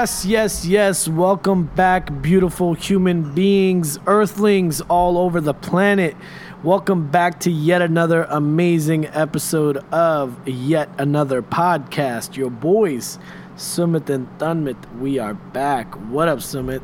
[0.00, 1.08] Yes, yes, yes.
[1.08, 6.16] Welcome back, beautiful human beings, earthlings all over the planet.
[6.62, 12.34] Welcome back to yet another amazing episode of yet another podcast.
[12.34, 13.18] Your boys,
[13.56, 15.92] Sumit and Tanmit, we are back.
[16.08, 16.80] What up, Sumit?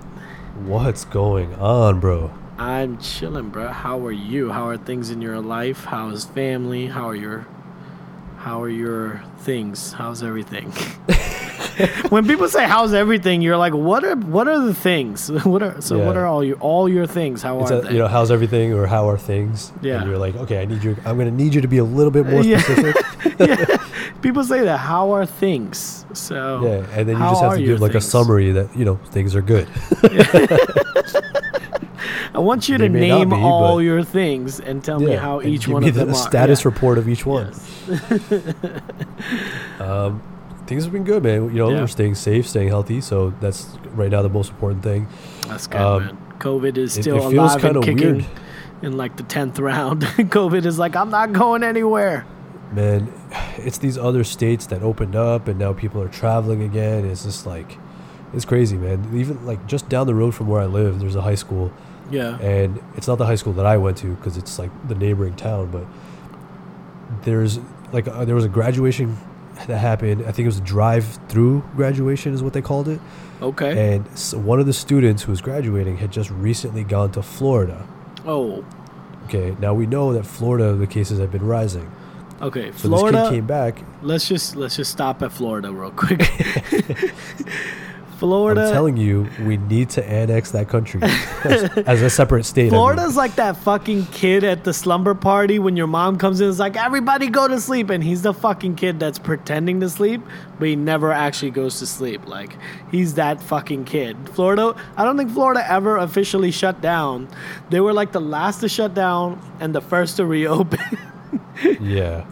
[0.66, 2.30] What's going on, bro?
[2.58, 3.68] I'm chilling, bro.
[3.68, 4.52] How are you?
[4.52, 5.86] How are things in your life?
[5.86, 6.88] How is family?
[6.88, 7.46] How are your
[8.36, 9.94] how are your things?
[9.94, 10.70] How's everything?
[12.10, 15.30] when people say how's everything, you're like, what are what are the things?
[15.46, 17.42] What are so what are all your all your things?
[17.42, 17.92] How It's are a, they?
[17.92, 19.72] you know, how's everything or how are things?
[19.82, 20.00] Yeah.
[20.00, 20.96] And you're like, okay, I need you.
[21.04, 22.58] I'm gonna need you to be a little bit more Yeah.
[22.60, 22.96] specific.
[23.40, 23.76] yeah.
[24.22, 24.78] People say that.
[24.78, 26.04] How are things?
[26.14, 28.96] So yeah, and then you just have to give like a summary that you know
[29.12, 29.68] things are good.
[32.34, 35.40] I want you to They not name be, all your things and tell me how
[35.42, 36.14] each give one me of the them are.
[36.18, 36.68] status Yeah.
[36.68, 37.52] report of each one.
[37.88, 38.44] Yes.
[39.80, 40.20] Um,
[40.66, 41.44] things have been good, man.
[41.44, 41.80] You know, Yeah.
[41.80, 45.06] we're staying safe, staying healthy, so that's right now the most important thing.
[45.48, 46.16] That's good, Um, man.
[46.38, 48.24] COVID is still it feels alive and kicking weird.
[48.82, 50.02] in like the tenth round.
[50.18, 52.26] COVID is like, I'm not going anywhere.
[52.72, 53.12] Man,
[53.58, 57.04] it's these other states that opened up, and now people are traveling again.
[57.04, 57.78] It's just like,
[58.34, 59.08] it's crazy, man.
[59.14, 61.72] Even like just down the road from where I live, there's a high school.
[62.08, 62.38] Yeah.
[62.38, 65.34] and it's not the high school that I went to because it's like the neighboring
[65.34, 65.70] town.
[65.72, 65.86] But
[67.24, 67.58] there's
[67.92, 69.16] like uh, there was a graduation
[69.66, 70.22] that happened.
[70.22, 73.00] I think it was a drive-through graduation, is what they called it.
[73.42, 73.94] Okay.
[73.94, 77.86] And s one of the students who was graduating had just recently gone to Florida.
[78.26, 78.64] oh.
[79.24, 81.90] Okay, now we know that Florida the cases have been rising.
[82.40, 82.70] Okay.
[82.72, 83.18] So Florida.
[83.18, 83.82] this kid came back.
[84.02, 86.20] let's just let's just stop at Florida real quick.
[88.18, 88.66] Florida.
[88.66, 92.62] I'm telling you, we need to annex that country as, as a separate state.
[92.62, 92.70] I mean.
[92.72, 96.48] Florida's like that fucking kid at the slumber party when your mom comes in.
[96.48, 100.22] It's like everybody go to sleep, and he's the fucking kid that's pretending to sleep,
[100.58, 102.26] but he never actually goes to sleep.
[102.26, 102.56] Like
[102.90, 104.16] he's that fucking kid.
[104.30, 104.74] Florida.
[104.96, 107.28] I don't think Florida ever officially shut down.
[107.70, 110.80] They were like the last to shut down and the first to reopen.
[111.80, 112.24] yeah.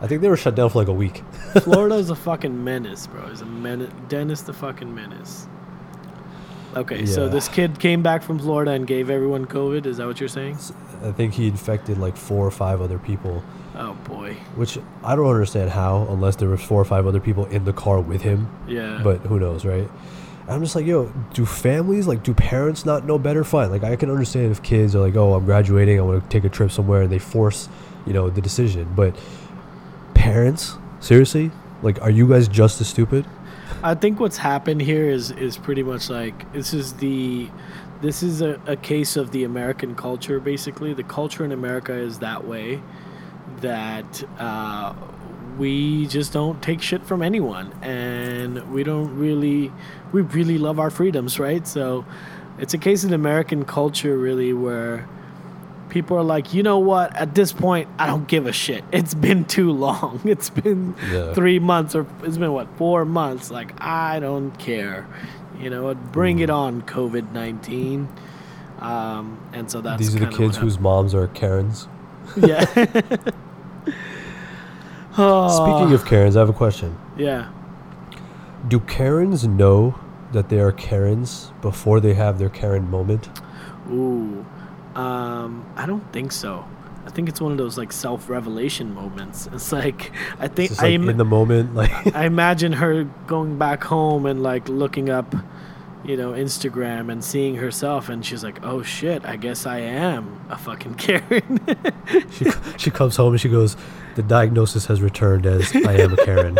[0.00, 1.22] I think they were shut down for like a week.
[1.62, 3.26] Florida's a fucking menace, bro.
[3.28, 3.92] He's a menace.
[4.08, 5.46] Dennis the fucking menace.
[6.76, 9.86] Okay, so this kid came back from Florida and gave everyone COVID.
[9.86, 10.58] Is that what you're saying?
[11.02, 13.42] I think he infected like four or five other people.
[13.74, 14.34] Oh boy.
[14.54, 17.72] Which I don't understand how, unless there was four or five other people in the
[17.72, 18.48] car with him.
[18.68, 19.00] Yeah.
[19.02, 19.88] But who knows, right?
[20.48, 23.44] I'm just like, yo, do families, like, do parents not know better?
[23.44, 23.70] Fine.
[23.70, 26.44] Like, I can understand if kids are like, oh, I'm graduating, I want to take
[26.44, 27.68] a trip somewhere, and they force,
[28.06, 28.90] you know, the decision.
[28.96, 29.14] But
[30.28, 31.50] parents, seriously,
[31.82, 33.24] like, are you guys just as stupid?
[33.82, 37.48] I think what's happened here is is pretty much like this is the
[38.02, 40.92] this is a, a case of the American culture basically.
[40.92, 42.82] The culture in America is that way
[43.60, 44.94] that uh,
[45.58, 49.72] we just don't take shit from anyone and we don't really
[50.12, 51.66] we really love our freedoms, right?
[51.66, 52.04] So
[52.58, 55.08] it's a case of American culture really where
[55.88, 57.14] people are like, you know what?
[57.16, 58.84] At this point, I don't give a shit.
[58.92, 60.20] It's been too long.
[60.24, 61.32] It's been Yeah.
[61.34, 63.50] three months, or it's been what four months.
[63.50, 65.06] Like I don't care.
[65.60, 66.12] You know what?
[66.12, 68.08] Bring it on, COVID nineteen.
[68.80, 71.88] Um, and so that's These are the kids whose moms are Karens.
[72.36, 72.64] yeah.
[75.18, 76.96] oh, Speaking of Karens, I have a question.
[77.16, 77.48] yeah,
[78.68, 79.98] Do Karens know
[80.32, 83.28] that they are Karens before they have their Karen moment?
[83.90, 84.44] ooh,
[84.98, 86.64] um, I don't think so.
[87.06, 89.48] I think it's one of those like self revelation moments.
[89.52, 93.58] It's like I think just like I'm, in the moment, like I imagine her going
[93.58, 95.34] back home and like looking up,
[96.04, 100.40] you know, Instagram and seeing herself, and she's like, "Oh shit, I guess I am
[100.50, 101.60] a fucking Karen."
[102.32, 103.76] she, she comes home and she goes,
[104.16, 106.58] "The diagnosis has returned as I am a Karen."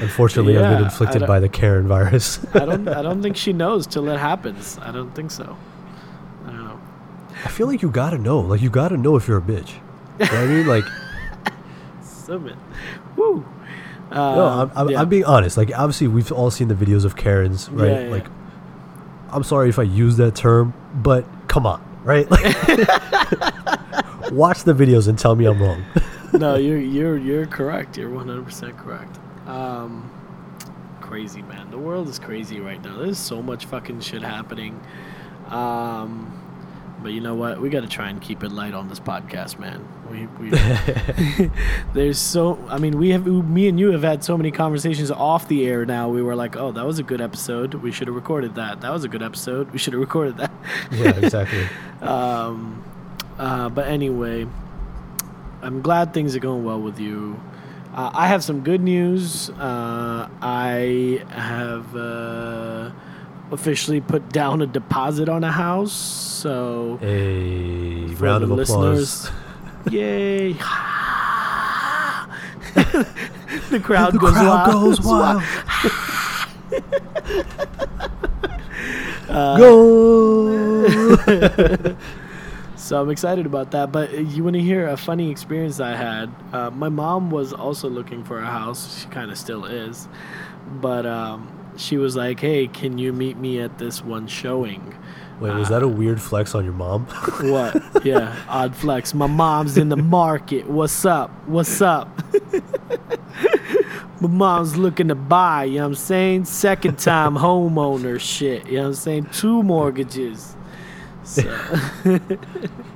[0.00, 2.44] Unfortunately, I've been inflicted by the Karen virus.
[2.54, 4.78] I don't, I don't think she knows till it happens.
[4.82, 5.56] I don't think so.
[7.46, 7.54] I don't know.
[7.54, 8.40] I feel like you gotta know.
[8.40, 9.74] Like you gotta know if you're a bitch.
[10.18, 10.66] You know what I mean?
[10.66, 10.84] Like,
[12.02, 12.56] Sumit.
[13.16, 13.44] Woo.
[14.10, 15.00] Uh, no, I'm, I'm, yeah.
[15.00, 15.56] I'm being honest.
[15.56, 17.90] Like, obviously, we've all seen the videos of Karens, right?
[17.90, 18.10] Yeah, yeah.
[18.10, 18.26] Like,
[19.30, 22.30] I'm sorry if I use that term, but come on, right?
[22.30, 22.44] Like,
[24.32, 25.84] watch the videos and tell me I'm wrong.
[26.32, 27.98] no, you're you're you're correct.
[27.98, 29.18] You're 100 percent correct.
[29.46, 30.10] Um,
[31.00, 31.70] crazy man.
[31.70, 32.98] The world is crazy right now.
[32.98, 34.80] There's so much fucking shit happening.
[35.48, 36.45] Um,
[37.02, 37.60] but you know what?
[37.60, 39.86] We got to try and keep it light on this podcast, man.
[40.10, 40.50] We, we
[41.94, 42.58] there's so.
[42.68, 45.84] I mean, we have me and you have had so many conversations off the air.
[45.84, 47.74] Now we were like, oh, that was a good episode.
[47.74, 48.80] We should have recorded that.
[48.80, 49.70] That was a good episode.
[49.72, 50.50] We should have recorded that.
[50.92, 51.66] yeah, exactly.
[52.02, 52.84] Um,
[53.38, 54.46] uh, but anyway,
[55.62, 57.40] I'm glad things are going well with you.
[57.94, 59.48] Uh, I have some good news.
[59.50, 62.90] Uh, I have uh,
[63.52, 65.92] officially put down a deposit on a house.
[65.92, 69.30] So A round of applause.
[69.90, 70.52] yay!
[73.70, 74.72] the crowd The goes crowd wild.
[74.72, 75.42] goes wild.
[79.28, 81.96] Uh, Go.
[82.76, 83.90] So I'm excited about that.
[83.90, 86.30] But you want to hear a funny experience I had?
[86.52, 89.00] Uh, my mom was also looking for a house.
[89.00, 90.08] She kind of still is.
[90.80, 94.94] But um, she was like, hey, can you meet me at this one showing?
[95.40, 97.06] Wait, was that a uh, weird flex on your mom?
[97.40, 98.04] What?
[98.04, 99.12] yeah, odd flex.
[99.12, 100.66] My mom's in the market.
[100.66, 101.30] What's up?
[101.46, 102.08] What's up?
[104.20, 106.44] My mom's looking to buy, you know what I'm saying?
[106.46, 109.26] Second time homeowner shit, you know what I'm saying?
[109.32, 110.56] Two mortgages.
[111.22, 111.42] So,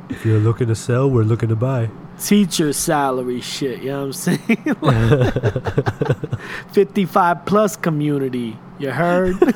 [0.09, 1.91] if you're looking to sell, we're looking to buy.
[2.20, 4.76] Teacher salary shit, you know what I'm saying?
[4.81, 5.34] Like,
[6.72, 9.37] 55 plus community, you heard?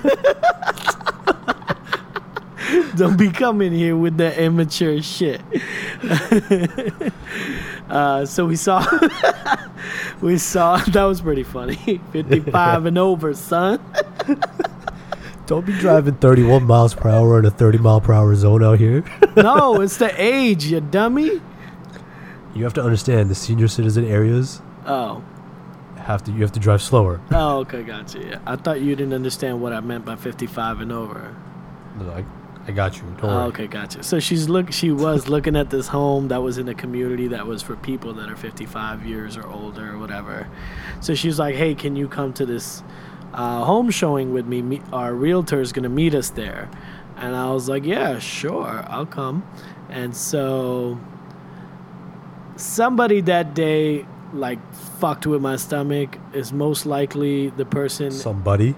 [2.97, 5.41] Don't be coming here with that immature shit.
[7.89, 8.85] uh, so we saw,
[10.21, 12.01] we saw, that was pretty funny.
[12.13, 13.81] 55 and over, son.
[15.47, 18.79] Don't be driving 31 miles per hour in a 30 mile per hour zone out
[18.79, 19.05] here.
[19.37, 21.41] No, it's the age, you dummy.
[22.55, 25.23] You have to understand the senior citizen areas Oh.
[25.97, 27.21] have to you have to drive slower.
[27.33, 28.19] Oh, okay, gotcha.
[28.21, 28.39] Yeah.
[28.47, 31.35] I thought you didn't understand what I meant by 55 and over.
[31.99, 32.25] No, I,
[32.69, 33.03] I got you.
[33.21, 33.45] Don't Oh, worry.
[33.49, 34.03] okay, gotcha.
[34.03, 34.73] So she's look.
[34.73, 38.13] She was looking at this home that was in a community that was for people
[38.15, 40.47] that are 55 years or older or whatever.
[41.01, 42.83] So she's like, "Hey, can you come to this
[43.33, 44.63] uh, home showing with me?
[44.63, 46.69] Me- Our realtor is gonna meet us there."
[47.17, 49.45] And I was like, "Yeah, sure, I'll come."
[49.89, 50.99] And so
[52.57, 58.75] somebody that day like fucked with my stomach is most likely the person Somebody.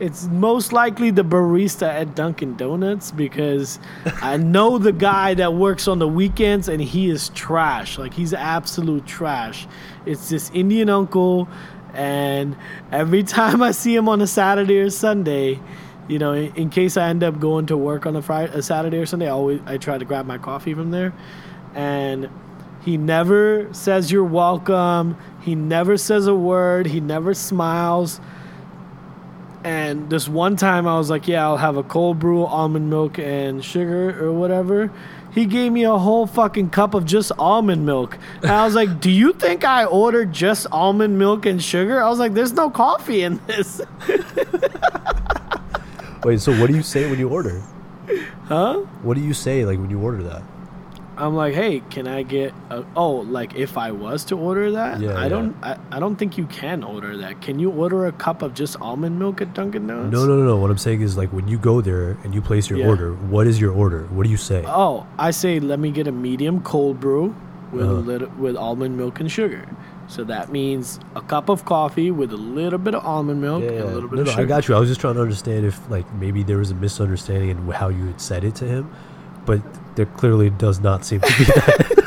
[0.00, 3.78] it's most likely the barista at Dunkin' Donuts because
[4.20, 7.96] I know the guy that works on the weekends and he is trash.
[7.96, 9.66] Like he's absolute trash.
[10.04, 11.48] It's this Indian uncle
[11.94, 12.54] and
[12.92, 15.58] every time I see him on a Saturday or Sunday,
[16.06, 18.62] you know, in, in case I end up going to work on a Friday, a
[18.62, 21.14] Saturday or Sunday, I always I try to grab my coffee from there.
[21.74, 22.28] And
[22.88, 25.18] he never says you're welcome.
[25.42, 26.86] He never says a word.
[26.86, 28.18] He never smiles.
[29.62, 33.18] And this one time I was like, yeah, I'll have a cold brew, almond milk,
[33.18, 34.90] and sugar or whatever.
[35.34, 38.16] He gave me a whole fucking cup of just almond milk.
[38.40, 42.02] And I was like, do you think I ordered just almond milk and sugar?
[42.02, 43.82] I was like, there's no coffee in this.
[46.24, 47.60] Wait, so what do you say when you order?
[48.46, 48.78] huh?
[49.02, 50.42] What do you say like when you order that?
[51.18, 55.00] I'm like, hey, can I get a, oh, like if I was to order that?
[55.00, 55.28] Yeah, I yeah.
[55.28, 57.42] don't I, I don't think you can order that.
[57.42, 60.12] Can you order a cup of just almond milk at Dunkin' Donuts?
[60.12, 60.56] No, no, no, no.
[60.56, 62.86] What I'm saying is like when you go there and you place your Yeah.
[62.86, 64.04] order, what is your order?
[64.10, 64.62] What do you say?
[64.66, 67.34] Oh, I say let me get a medium cold brew
[67.72, 68.00] with a Uh-huh.
[68.00, 69.66] little with almond milk and sugar.
[70.06, 73.70] So that means a cup of coffee with a little bit of almond milk yeah,
[73.72, 74.42] and a little bit no, of no, sugar.
[74.42, 74.74] I got you.
[74.74, 77.88] I was just trying to understand if like maybe there was a misunderstanding in how
[77.88, 78.90] you had said it to him,
[79.44, 79.60] but
[79.98, 81.94] there clearly does not seem to be that.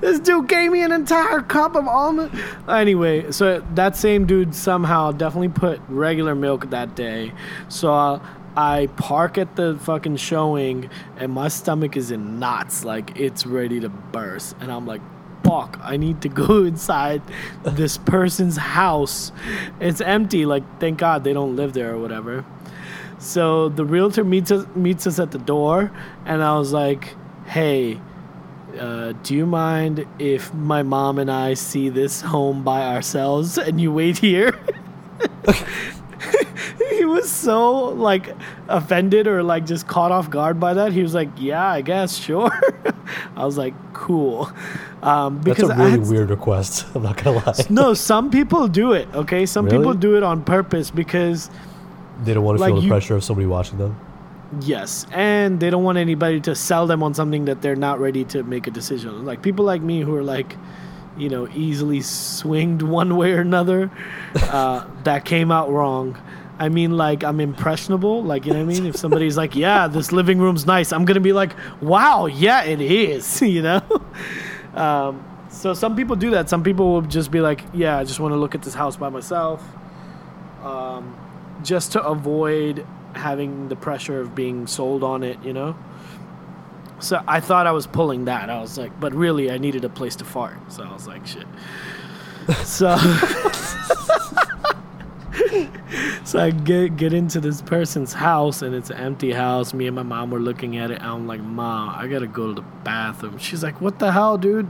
[0.00, 2.36] This dude gave me an entire cup of almond.
[2.68, 7.32] Anyway, so that same dude somehow definitely put regular milk that day.
[7.68, 8.26] So uh,
[8.56, 13.78] I park at the fucking showing, and my stomach is in knots, like it's ready
[13.78, 14.56] to burst.
[14.58, 15.02] And I'm like,
[15.44, 17.22] fuck, I need to go inside
[17.62, 19.30] this person's house.
[19.78, 20.46] It's empty.
[20.46, 22.44] Like, thank God they don't live there or whatever.
[23.22, 25.92] So the realtor meets us meets us at the door,
[26.26, 27.14] and I was like,
[27.46, 28.00] "Hey,
[28.78, 33.80] uh, do you mind if my mom and I see this home by ourselves and
[33.80, 34.58] you wait here?"
[36.90, 38.34] he was so like
[38.68, 40.92] offended or like just caught off guard by that.
[40.92, 42.50] He was like, "Yeah, I guess, sure."
[43.36, 44.50] I was like, "Cool,"
[45.02, 46.86] um, That's because a I really had- weird request.
[46.94, 47.54] I'm not gonna lie.
[47.70, 49.08] No, some people do it.
[49.14, 51.50] Okay, some people do it on purpose because
[52.24, 53.96] They don't want to like feel the you- pressure of somebody watching them.
[54.60, 58.24] Yes, and they don't want anybody to sell them on something that they're not ready
[58.26, 59.08] to make a decision.
[59.08, 59.24] on.
[59.24, 60.56] Like people like me who are like,
[61.16, 63.90] you know, easily swinged one way or another,
[64.34, 66.18] uh, that came out wrong.
[66.58, 68.22] I mean, like I'm impressionable.
[68.22, 68.84] Like you know what I mean.
[68.86, 72.80] If somebody's like, "Yeah, this living room's nice," I'm gonna be like, "Wow, yeah, it
[72.82, 73.82] is." You know.
[74.74, 76.48] Um, so some people do that.
[76.50, 78.96] Some people will just be like, "Yeah, I just want to look at this house
[78.96, 79.64] by myself."
[80.62, 81.16] um,
[81.62, 85.76] just to avoid having the pressure of being sold on it, you know?
[87.00, 88.48] So I thought I was pulling that.
[88.48, 90.56] I was like, but really, I needed a place to fart.
[90.72, 91.46] So I was like, shit.
[92.64, 92.96] So,
[96.24, 99.72] so I get get into this person's house and it's an empty house.
[99.72, 100.98] Me and my mom were looking at it.
[100.98, 103.38] And I'm like, Mom, I gotta go to the bathroom.
[103.38, 104.66] She's like, What the hell, dude?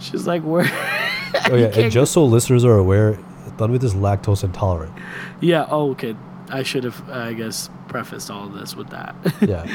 [0.00, 0.64] She's like, Where?
[1.50, 3.18] Oh yeah, and just so listeners are aware,
[3.56, 4.92] Thunwith is lactose intolerant.
[5.40, 5.66] yeah.
[5.70, 6.16] Oh, okay.
[6.50, 9.14] I should have, I guess, prefaced all of this with that.
[9.40, 9.66] Yeah.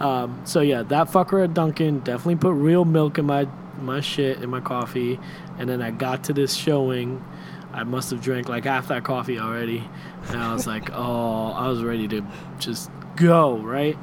[0.00, 3.46] Um, so yeah, that fucker at Dunkin' definitely put real milk in my
[3.80, 5.20] my shit in my coffee,
[5.58, 7.24] and then I got to this showing.
[7.72, 9.88] I must have drank like half that coffee already,
[10.28, 12.24] and I was like, oh, I was ready to
[12.58, 13.96] just go right.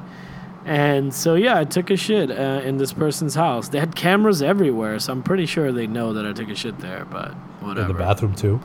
[0.66, 3.68] And so yeah, I took a shit uh, in this person's house.
[3.70, 6.80] They had cameras everywhere, so I'm pretty sure they know that I took a shit
[6.80, 7.04] there.
[7.04, 7.92] But whatever.
[7.92, 8.62] In the bathroom too.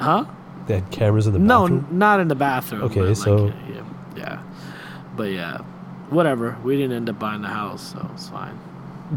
[0.00, 0.24] Huh?
[0.66, 1.86] They had cameras in the No, bathroom.
[1.90, 2.82] n- not in the bathroom.
[2.84, 3.82] Okay, like, so- yeah,
[4.16, 4.42] yeah,
[5.16, 5.58] but yeah,
[6.10, 6.56] whatever.
[6.64, 8.58] We didn't end up buying the house, so it's fine.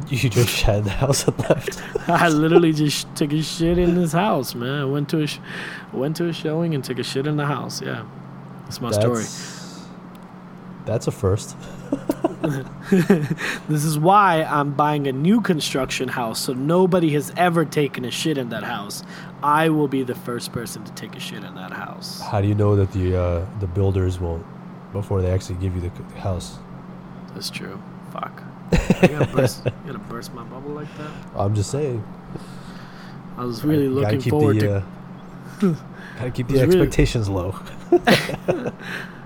[0.09, 1.81] You just shat the house and left.
[2.09, 4.81] I literally just took a shit in this house, man.
[4.81, 5.39] I went to a sh-
[5.91, 7.81] went to a showing and took a shit in the house.
[7.81, 8.03] Yeah,
[8.65, 9.17] that's my story.
[9.23, 9.85] That's,
[10.85, 11.55] that's a first.
[13.69, 18.12] This is why I'm buying a new construction house, so nobody has ever taken a
[18.12, 19.03] shit in that house.
[19.41, 22.19] I will be the first person to take a shit in that house.
[22.21, 24.45] How do you know that the uh, the builders won't
[24.91, 26.57] before they actually give you the house?
[27.33, 27.81] That's true.
[28.12, 28.43] Fuck.
[29.01, 31.12] You gotta, burst, you gotta burst my bubble like that.
[31.35, 32.03] I'm just saying.
[33.38, 34.83] I was really gotta looking forward the,
[35.62, 35.69] to.
[35.69, 35.75] Uh,
[36.17, 37.55] gotta keep the was really- expectations low.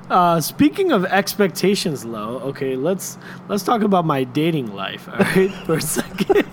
[0.10, 3.18] Uh, speaking of expectations low, okay, let's
[3.50, 6.46] let's talk about my dating life, all right, for a second.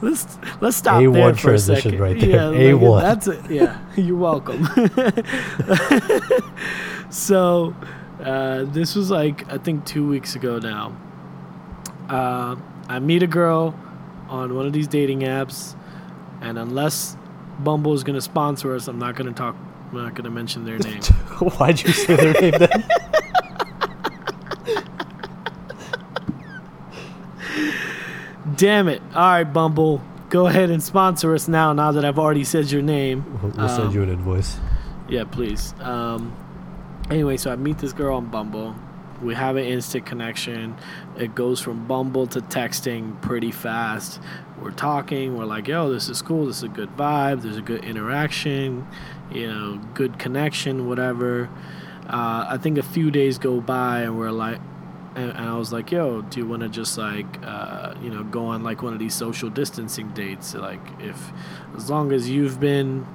[0.00, 1.98] let's let's stop A1 there for a second.
[1.98, 2.54] right there.
[2.54, 3.00] Yeah, A1.
[3.00, 3.50] That's it.
[3.50, 4.68] Yeah, you're welcome.
[7.10, 7.74] so,
[8.22, 10.96] uh, this was like I think two weeks ago now.
[12.08, 12.54] Uh,
[12.88, 13.74] I meet a girl
[14.28, 15.74] on one of these dating apps,
[16.40, 17.16] and unless
[17.58, 19.56] Bumble is gonna sponsor us, I'm not gonna talk.
[19.90, 21.02] I'm not gonna mention their name.
[21.02, 22.84] Why'd you say their name then?
[28.56, 29.02] Damn it.
[29.14, 30.02] All right, Bumble.
[30.30, 33.24] Go ahead and sponsor us now, now that I've already said your name.
[33.42, 34.58] We'll, we'll Um, send you an invoice.
[35.08, 35.74] Yeah, please.
[35.80, 36.34] Um,
[37.10, 38.74] anyway, so I meet this girl on Bumble.
[39.22, 40.74] We have an instant connection.
[41.16, 44.20] It goes from Bumble to texting pretty fast.
[44.64, 45.36] We're talking.
[45.36, 46.46] We're like, yo, this is cool.
[46.46, 47.42] This is a good vibe.
[47.42, 48.86] There's a good interaction,
[49.30, 51.50] you know, good connection, whatever.
[52.06, 54.60] Uh, I think a few days go by and we're like,
[55.16, 58.24] and, and I was like, yo, do you want to just like, uh, you know,
[58.24, 60.54] go on like one of these social distancing dates?
[60.54, 61.30] Like, if,
[61.76, 63.06] as long as you've been,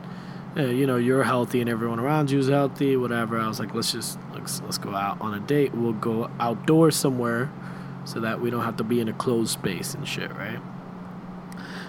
[0.56, 3.40] uh, you know, you're healthy and everyone around you is healthy, whatever.
[3.40, 5.74] I was like, let's just let's, let's go out on a date.
[5.74, 7.52] We'll go outdoors somewhere,
[8.06, 10.60] so that we don't have to be in a closed space and shit, right?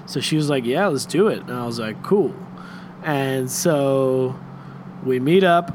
[0.06, 1.40] So she was like, yeah, let's do it.
[1.40, 2.34] And I was like, cool.
[3.02, 4.38] And so
[5.04, 5.74] we meet up.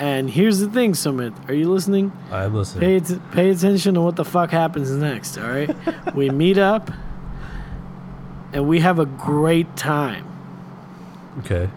[0.00, 1.48] And here's the thing, Sumit.
[1.48, 2.12] Are you listening?
[2.30, 3.00] I'm listening.
[3.00, 5.74] Pay, pay attention to what the fuck happens next, all right?
[6.14, 6.90] we meet up
[8.52, 10.24] and we have a great time.
[11.40, 11.68] Okay.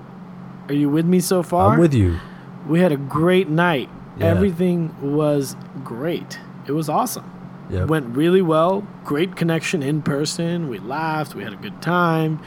[0.68, 1.74] Are you with me so far?
[1.74, 2.20] I'm with you.
[2.68, 3.90] We had a great night.
[4.18, 4.28] Yeah.
[4.28, 6.40] Everything was great.
[6.68, 7.30] It was awesome.
[7.72, 7.88] Yep.
[7.88, 8.86] Went really well.
[9.06, 10.68] Great connection in person.
[10.68, 11.34] We laughed.
[11.36, 12.40] We had a good time.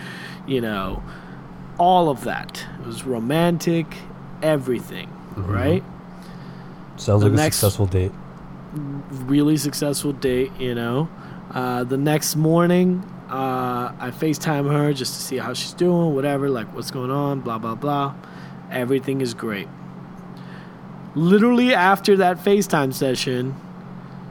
[0.47, 1.02] You know,
[1.78, 2.64] all of that.
[2.81, 3.87] It was romantic.
[4.43, 5.09] Everything.
[5.37, 5.49] Mhm.
[5.49, 5.85] Right?
[6.97, 8.12] Sounds the like next- a successful date.
[9.26, 11.09] really successful date, you know.
[11.54, 16.50] Uh, the next morning, uh, I FaceTime her just to see how she's doing, whatever,
[16.50, 18.14] like what's going on, blah, blah, blah.
[18.73, 19.69] Everything is great.
[21.14, 23.54] Literally after that FaceTime session,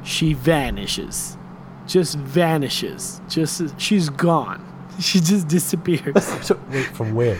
[0.03, 1.37] she vanishes.
[1.87, 3.21] Just vanishes.
[3.27, 4.69] Just, she's gone.
[4.99, 6.23] She just disappears.
[6.43, 7.37] So, wait, from where?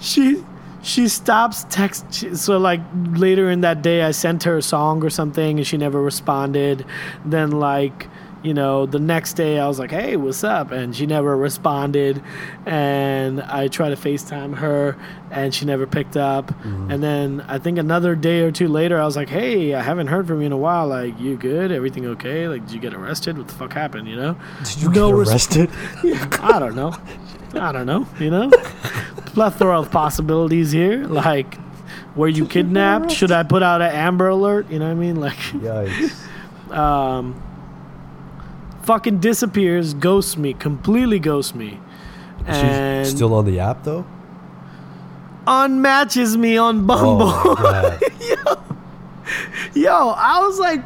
[0.00, 0.42] she
[0.82, 2.80] she stops text she, so like
[3.14, 6.84] later in that day i sent her a song or something and she never responded
[7.24, 8.08] then like
[8.46, 12.22] you know the next day i was like hey what's up and she never responded
[12.64, 14.96] and i tried to facetime her
[15.30, 19.04] and she never picked up and then i think another day or two later i
[19.04, 22.06] was like hey i haven't heard from you in a while like you good everything
[22.06, 25.10] okay like did you get arrested what the fuck happened you know Did you No
[25.10, 25.70] get res- arrested?
[26.40, 26.94] I don't know.
[27.54, 28.06] I don't know.
[28.20, 28.50] You know,
[29.26, 31.04] plethora of possibilities here.
[31.04, 31.56] Like,
[32.14, 33.10] were you kidnapped?
[33.10, 34.70] Should I put out an Amber Alert?
[34.70, 35.16] You know what I mean?
[35.16, 36.70] Like, Yikes.
[36.76, 37.40] um,
[38.86, 41.78] fucking disappears, ghosts me, completely ghosts me,
[42.46, 44.06] and She's still on the app though.
[45.46, 47.26] unmatches me on Bumble.
[47.28, 48.02] Oh god.
[49.74, 50.82] Yo, I was like,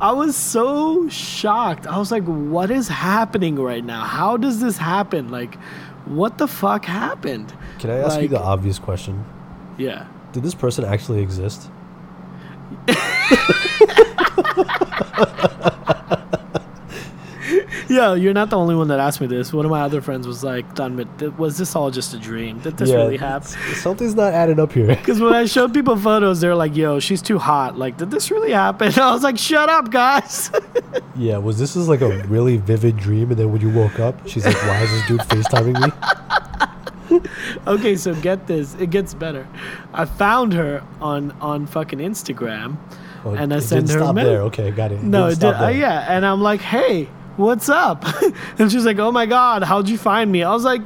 [0.00, 1.86] I was so shocked.
[1.86, 4.04] I was like, what is happening right now?
[4.04, 5.30] How does this happen?
[5.30, 5.54] Like,
[6.06, 7.52] what the fuck happened?
[7.78, 9.24] Can I ask you the obvious question?
[9.78, 10.06] Yeah.
[10.32, 11.70] Did this person actually exist?
[17.98, 19.52] Yeah, you're not the only one that asked me this.
[19.52, 22.60] One of my other friends was like, "Done, th- was this all just a dream?
[22.60, 24.86] Did this really happen?" Something's not adding up here.
[25.00, 28.30] Because when I showed people photos, they're like, "Yo, she's too hot." Like, did this
[28.30, 28.92] really happen?
[28.98, 30.52] I was like, "Shut up, guys."
[31.16, 34.14] yeah, was this is like a really vivid dream, and then when you woke up,
[34.28, 35.80] she's like, "Why is this dude FaceTiming
[37.10, 37.20] me?"
[37.66, 38.74] okay, so get this.
[38.76, 39.46] It gets better.
[39.92, 42.76] I found her on on fucking Instagram,
[43.24, 44.42] Oh, and I it send her a stop me- there.
[44.42, 45.02] Okay, got it.
[45.02, 48.04] No, didn't it did, uh, yeah, and I'm like, "Hey, what's up?"
[48.58, 50.82] and she's like, "Oh my god, how'd you find me?" I was like,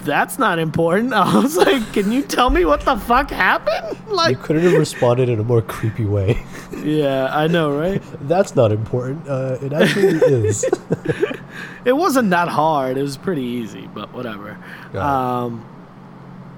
[0.00, 4.36] "That's not important." I was like, "Can you tell me what the fuck happened?" Like,
[4.36, 6.42] You couldn't have responded in a more creepy way.
[6.84, 8.02] yeah, I know, right?
[8.28, 9.26] That's not important.
[9.26, 10.08] Uh, it actually
[10.48, 10.64] is.
[11.86, 12.98] It wasn't that hard.
[12.98, 14.58] It was pretty easy, but whatever.
[14.94, 15.64] Um,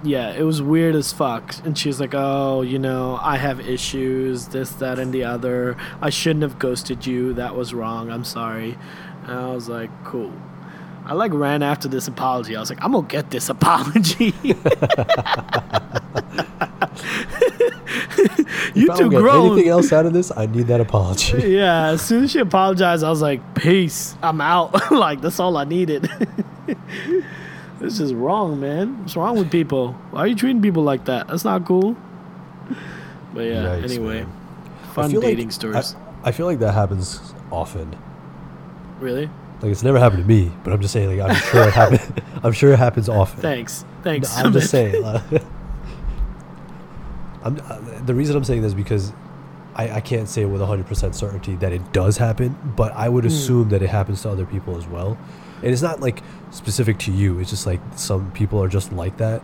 [0.03, 1.55] yeah, it was weird as fuck.
[1.65, 5.77] And she's like, "Oh, you know, I have issues, this, that, and the other.
[6.03, 7.33] I shouldn't have ghosted you.
[7.35, 8.11] That was wrong.
[8.11, 8.77] I'm sorry."
[9.27, 10.33] And I was like, "Cool."
[11.07, 12.57] I like ran after this apology.
[12.57, 17.31] I was like, "I'm gonna get this apology." you if
[18.75, 19.53] I too don't get grown.
[19.53, 21.43] anything else out of this, I need that apology.
[21.55, 25.57] Yeah, as soon as she apologized, I was like, "Peace, I'm out." like that's all
[25.57, 26.09] I needed.
[27.81, 29.01] this is wrong, man.
[29.01, 29.93] What's wrong with people?
[30.11, 31.29] Why are you treating people like that?
[31.29, 31.97] That's not cool.
[33.33, 34.33] But yeah, Yikes, anyway, man.
[34.95, 35.97] Fun feel like- dating stories.
[36.25, 37.97] I, I feel like that happens often.
[39.05, 39.27] Really?
[39.61, 41.17] Like it's never happened to me, but I'm just saying.
[41.17, 42.01] Like I'm sure it happens.
[42.43, 43.41] I'm sure it happens often.
[43.41, 44.37] Thanks, thanks.
[44.37, 45.05] I'm just saying.
[45.05, 45.23] uh,
[47.43, 49.13] I'm, uh, the reason I'm saying this is because
[49.75, 53.15] I, I can't say with 100% certainty that it does happen, but I Hmm.
[53.15, 55.19] would assume that it happens to other people as well.
[55.63, 57.39] And it's not like specific to you.
[57.39, 59.43] It's just like some people are just like that.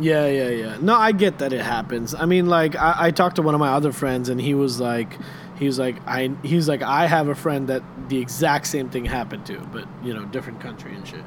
[0.00, 0.76] Yeah, yeah, yeah.
[0.80, 2.14] No, I get that it happens.
[2.14, 4.80] I mean, like, I, I talked to one of my other friends, and he was
[4.80, 5.18] like,
[5.58, 8.88] he was like, I, he was like, I have a friend that the exact same
[8.88, 11.24] thing happened to, but you know, different country and shit.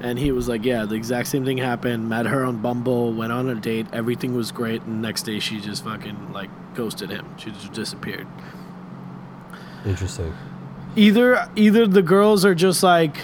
[0.00, 2.08] And he was like, yeah, the exact same thing happened.
[2.08, 5.60] Met her on Bumble, went on a date, everything was great, and next day she
[5.60, 7.26] just fucking like ghosted him.
[7.38, 8.26] She just disappeared.
[9.84, 10.34] Interesting.
[10.94, 13.16] Either, either the girls are just like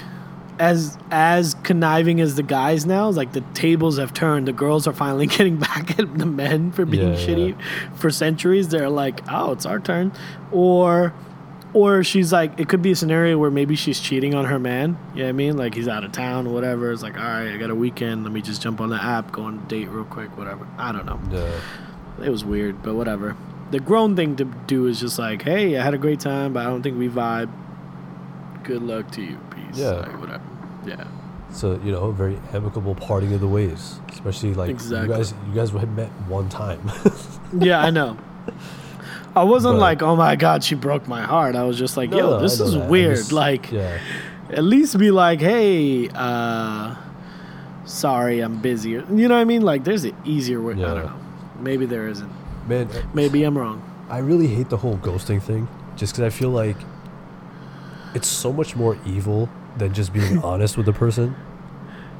[0.59, 3.09] as as conniving as the guys now.
[3.11, 4.49] Like the tables have turned.
[4.49, 7.57] The girls are finally getting back at the men for being Yeah, shitty
[7.97, 8.69] for centuries.
[8.69, 10.13] They're like, oh, it's our turn,
[10.53, 11.13] or
[11.75, 14.99] or she's like, it could be a scenario where maybe she's cheating on her man.
[15.13, 15.57] You know what I mean?
[15.59, 16.91] Like he's out of town or whatever.
[16.93, 18.25] It's like, all right, I got a weekend.
[18.25, 20.67] Let me just jump on the app, go on a date real quick, whatever.
[20.79, 21.21] I don't know.
[21.31, 22.25] Yeah.
[22.25, 23.37] It was weird, but whatever.
[23.71, 26.61] The grown thing to do is just like, hey, I had a great time, but
[26.61, 27.51] I don't think we vibe.
[28.65, 29.39] Good luck to you.
[29.51, 29.77] Peace.
[29.79, 29.91] Yeah.
[29.91, 30.43] Like, whatever.
[30.89, 31.05] Yeah.
[31.53, 34.01] So you know, a very amicable parting of the ways.
[34.11, 35.09] Especially like Exactly.
[35.09, 35.35] you guys.
[35.49, 36.81] You guys had met one time.
[37.59, 38.19] Yeah, I know.
[39.35, 41.55] I wasn't But- like, oh my god, she broke my heart.
[41.57, 42.91] I was just like, No, yo, no, this is that.
[42.91, 43.17] Weird.
[43.17, 43.99] just- like, yeah.
[44.51, 46.95] at least be like, hey, uh,
[47.87, 48.91] sorry, I'm busy.
[48.91, 49.63] You know what I mean?
[49.63, 50.75] Like, there's an easier way.
[50.75, 51.13] I don't know.
[51.61, 52.31] Maybe there isn't.
[52.69, 53.81] Man, Maybe I'm wrong.
[54.11, 56.77] I really hate the whole ghosting thing just because I feel like
[58.15, 61.35] it's so much more evil than just being honest with the person.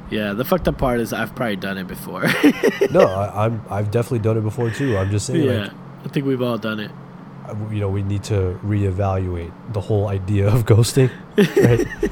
[0.09, 2.23] Yeah, the fucked up part is I've probably done it before.
[2.91, 4.97] No, I, I'm I've definitely done it before too.
[4.97, 5.71] I'm just saying, yeah, like,
[6.05, 6.89] I think we've all done it.
[7.71, 11.11] you know, we need to reevaluate the whole idea of ghosting.
[11.37, 12.11] Right?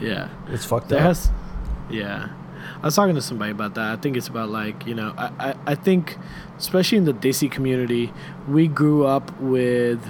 [0.00, 0.28] Yeah.
[0.48, 1.04] it's fucked There up.
[1.04, 1.30] has,
[1.90, 2.28] yeah.
[2.82, 3.92] I was talking to somebody about that.
[3.92, 6.16] I think it's about like you know, I, I, I think
[6.58, 8.12] especially in the Desi community,
[8.48, 10.00] we grew up with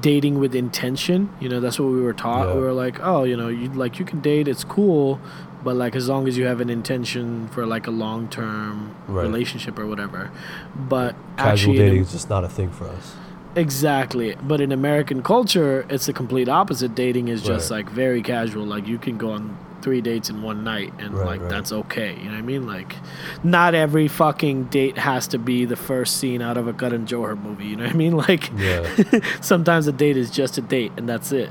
[0.00, 1.28] dating with intention.
[1.40, 2.48] You know, that's what we were taught.
[2.48, 2.54] Yeah.
[2.54, 5.20] We were like, oh, you know, you like you can date, it's cool,
[5.64, 9.22] but like as long as you have an intention for like a long term Right.
[9.22, 10.30] relationship or whatever.
[10.74, 13.14] But Casual actually, in- dating is just not a thing for us.
[13.54, 14.34] Exactly.
[14.42, 16.94] But in American culture, it's the complete opposite.
[16.94, 17.84] Dating is just Right.
[17.84, 18.64] like very casual.
[18.64, 21.50] Like you can go on three dates in one night and Right, like right.
[21.50, 22.14] that's okay.
[22.16, 22.66] You know what I mean?
[22.66, 22.96] Like
[23.42, 27.40] not every fucking date has to be the first scene out of a Karan Johar
[27.40, 27.66] movie.
[27.66, 28.16] You know what I mean?
[28.28, 28.86] Like Yeah.
[29.40, 31.50] sometimes a date is just a date and that's it.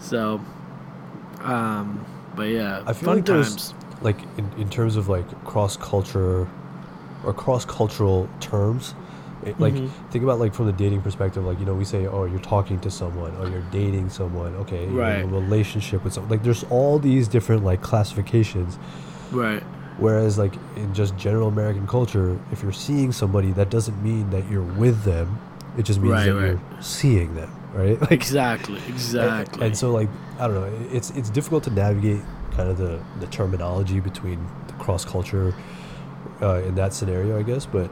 [0.00, 0.40] So
[1.40, 2.04] um
[2.36, 3.74] but yeah, I feel fun like times.
[4.00, 6.46] like in, in terms of like cross culture
[7.24, 8.94] or cross cultural terms.
[9.44, 9.88] It, like Mhm.
[10.10, 12.80] think about like from the dating perspective, like you know we say, oh, you're talking
[12.80, 15.24] to someone, or you're dating someone, okay, in a Right.
[15.30, 16.30] relationship with someone.
[16.30, 18.78] Like there's all these different like classifications.
[19.30, 19.62] Right.
[19.98, 24.48] Whereas like in just general American culture, if you're seeing somebody, that doesn't mean that
[24.50, 25.38] you're with them.
[25.76, 26.46] It just means Right, that right.
[26.50, 28.00] you're seeing them, right?
[28.00, 28.78] Like Exactly.
[28.78, 29.66] and- Exactly.
[29.66, 30.08] And, so like
[30.40, 32.20] I don't know, it's it's difficult to navigate
[32.56, 35.54] kind of the, the terminology between the cross culture
[36.42, 37.66] uh, in that scenario, I guess.
[37.66, 37.88] But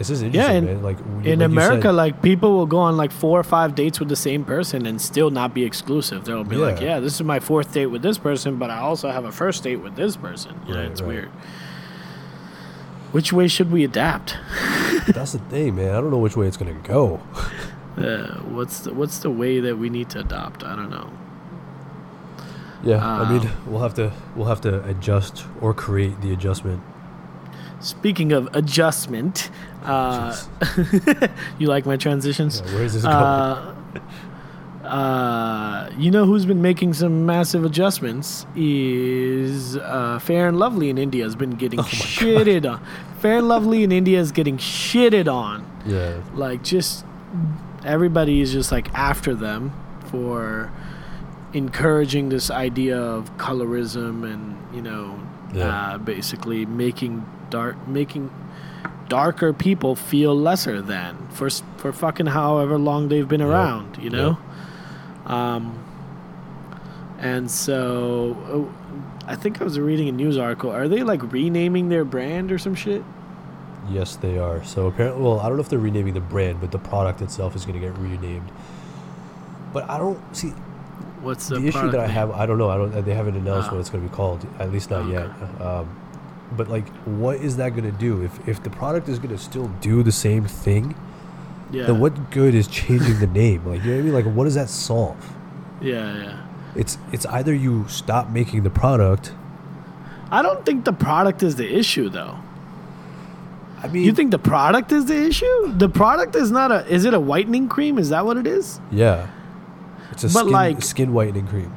[0.00, 0.82] it's just interesting, in- man.
[0.82, 4.00] Like In like America, said- like people will go on like four or five dates
[4.00, 6.24] with the same person and still not be exclusive.
[6.24, 6.86] They'll be like, Yeah.
[6.96, 9.62] "Yeah, this is my fourth date with this person, but I also have a first
[9.62, 11.08] date with this person." Yeah, Right, it's right.
[11.08, 11.28] weird.
[13.12, 14.36] Which way should we adapt?
[15.08, 15.90] that's the thing, man.
[15.94, 17.20] I don't know which way it's gonna go.
[17.98, 20.62] Uh, what's the, what's the way that we need to adopt?
[20.64, 21.10] I don't know.
[22.82, 26.80] Yeah, I mean, Um, we'll have to we'll have to adjust or create the adjustment.
[27.80, 29.50] Speaking of adjustment,
[29.84, 30.36] uh,
[31.58, 32.62] you like my transitions?
[32.66, 33.14] Yeah, where is this going?
[33.16, 33.74] Uh,
[34.84, 40.98] uh, you know who's been making some massive adjustments is uh, Fair and Lovely in
[40.98, 42.84] India has been Oh getting shitted on.
[43.20, 45.64] Fair and Lovely in India is getting shitted on.
[45.86, 47.04] yeah, Like just
[47.84, 49.72] everybody is just like after them
[50.10, 50.70] for
[51.52, 55.18] encouraging this idea of colorism and you know
[55.54, 55.94] Yeah.
[55.94, 58.30] uh, basically making dark making
[59.08, 64.38] darker people feel lesser than for for fucking however long they've been around you know
[65.26, 65.76] um
[67.18, 68.74] and so oh,
[69.26, 70.70] I think I was reading a news article.
[70.70, 73.04] Are they like renaming their brand or some shit?
[73.90, 74.64] yes, they are.
[74.64, 77.54] So apparently, well, I don't know if they're renaming the brand, but the product itself
[77.54, 78.50] is going to get renamed.
[79.72, 80.48] But I don't see
[81.20, 82.14] What's the, the, issue that I name?
[82.14, 82.30] have.
[82.30, 82.70] I don't know.
[82.70, 83.04] I don't.
[83.04, 83.74] They haven't announced Oh.
[83.74, 84.46] what it's going to be called.
[84.58, 85.12] At least not Okay.
[85.12, 85.60] yet.
[85.60, 85.99] Um,
[86.56, 88.22] but like, what is that going to do?
[88.22, 90.94] If if the product is going to still do the same thing,
[91.70, 91.86] Yeah.
[91.86, 93.64] then what good is changing the name?
[93.66, 94.14] Like, you know what I mean?
[94.14, 95.32] Like, what does that solve?
[95.80, 96.40] Yeah, yeah.
[96.74, 99.32] It's it's either you stop making the product.
[100.30, 102.36] I don't think the product is the issue though.
[103.82, 105.72] I mean, You think the product is the issue?
[105.72, 107.98] The product is not a is it a whitening cream?
[107.98, 108.78] Is that what it is?
[108.92, 109.26] Yeah.
[110.12, 111.72] It's a But, skin, like- skin whitening cream.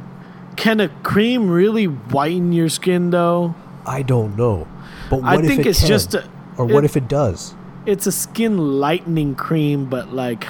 [0.55, 3.55] Can a cream really whiten your skin though?
[3.85, 4.67] I don't know.
[5.09, 5.87] But what I if think it it's can?
[5.87, 7.53] just a, or what it- if it does?
[7.85, 10.45] it's a skin lightening cream, but like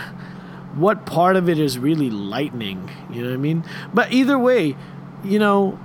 [0.76, 2.90] what part of it is really lightening?
[3.12, 3.64] You know what I mean?
[3.94, 4.76] But either way,
[5.24, 5.80] you know,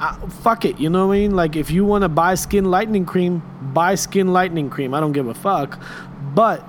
[0.00, 0.78] uh, fuck it.
[0.80, 1.36] You know what I mean?
[1.36, 4.94] Like if you want to buy skin lightening cream, buy skin lightening cream.
[4.94, 5.80] I don't give a fuck.
[6.34, 6.64] But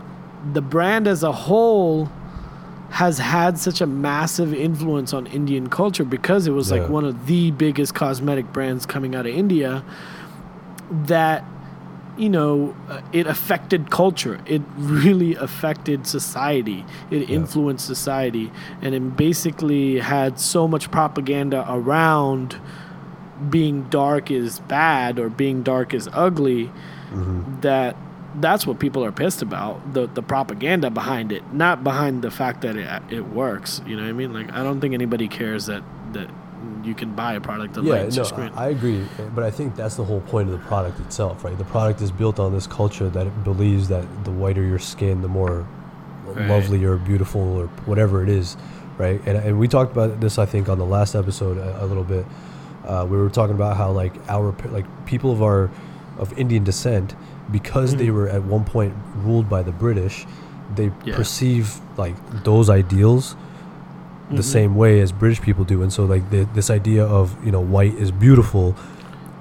[0.53, 2.09] the brand as a whole
[2.95, 6.77] has had such a massive influence on Indian culture because it was Yeah.
[6.77, 9.83] like one of the biggest cosmetic brands coming out of India
[11.07, 11.43] that
[12.17, 17.35] you know uh, it affected culture it really affected society it Yeah.
[17.35, 18.49] influenced society
[18.81, 22.55] and it basically had so much propaganda around
[23.49, 26.71] being dark is bad or being dark is ugly
[27.13, 27.59] Mm-hmm.
[27.61, 27.95] that
[28.41, 32.61] that's what people are pissed about the the propaganda behind it not behind the fact
[32.61, 35.65] that it it works you know what i mean like i don't think anybody cares
[35.67, 36.29] that that
[36.83, 39.05] you can buy a product that Yeah, lightens no, your screen I I agree.
[39.35, 41.55] But I think that's the whole point of the product itself, right?
[41.57, 45.21] The product is built on this culture that it believes that the whiter your skin,
[45.21, 45.67] the more
[46.25, 46.47] Right.
[46.49, 48.57] lovely or beautiful or whatever it is,
[48.97, 49.21] right?
[49.27, 52.03] And, and we talked about this, I think, on the last episode a, a little
[52.03, 52.25] bit.
[52.83, 55.69] Uh, we were talking about how like our like people of our
[56.17, 57.15] of Indian descent,
[57.51, 58.13] because they Mhm.
[58.15, 60.25] were at one point ruled by the British,
[60.75, 61.15] they Yeah.
[61.15, 63.35] perceive like those ideals
[64.31, 64.43] the Mhm.
[64.43, 67.59] same way as British people do, and so like the, this idea of you know
[67.61, 68.75] white is beautiful,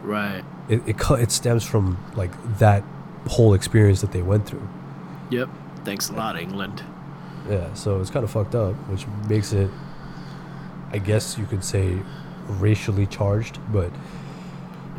[0.04, 2.82] right it it, it stems from like that
[3.28, 4.66] whole experience that they went through.
[5.30, 5.48] Yep.
[5.84, 6.82] Thanks a lot, England.
[7.50, 9.70] Yeah, so it's kind of fucked up, which makes it,
[10.92, 11.98] I guess you could say,
[12.60, 13.58] racially charged.
[13.72, 13.90] But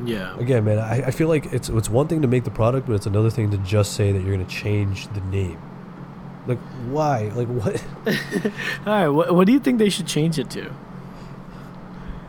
[0.03, 0.37] Yeah.
[0.37, 2.93] again, man, I, I feel like it's it's one thing to make the product, but
[2.93, 5.57] it's another thing to just say that you're gonna change the name.
[6.47, 7.31] Like why?
[7.33, 7.83] Like what?
[8.85, 9.07] All right.
[9.07, 10.71] What, what do you think they should change it to?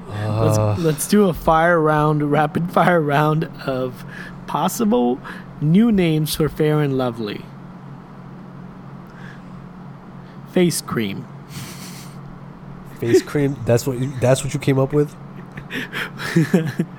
[0.08, 4.04] Let's Uh, let's do a fire round, rapid fire round of
[4.46, 5.18] possible
[5.60, 7.44] new names for Fair and Lovely.
[10.52, 11.26] Face cream.
[13.00, 13.56] face cream.
[13.66, 15.14] That's what you, that's what you came up with.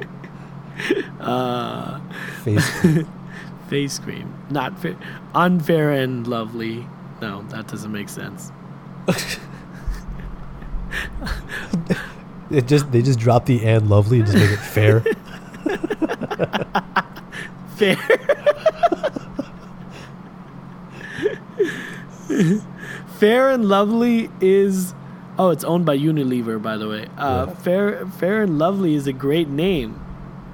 [1.28, 2.00] Uh,
[2.44, 3.08] Face cream.
[3.70, 4.34] face cream.
[4.50, 4.96] Not fair.
[5.36, 6.88] Unfair and lovely.
[7.22, 8.52] No, that doesn't make sense.
[12.50, 15.04] It just they just drop the and lovely and just make it fair.
[17.78, 17.96] Fair.
[23.20, 24.94] Fair and Lovely is
[25.38, 27.08] oh, it's owned by Unilever, by the way.
[27.18, 27.54] Uh, Yeah.
[27.56, 30.00] Fair Fair and Lovely is a great name.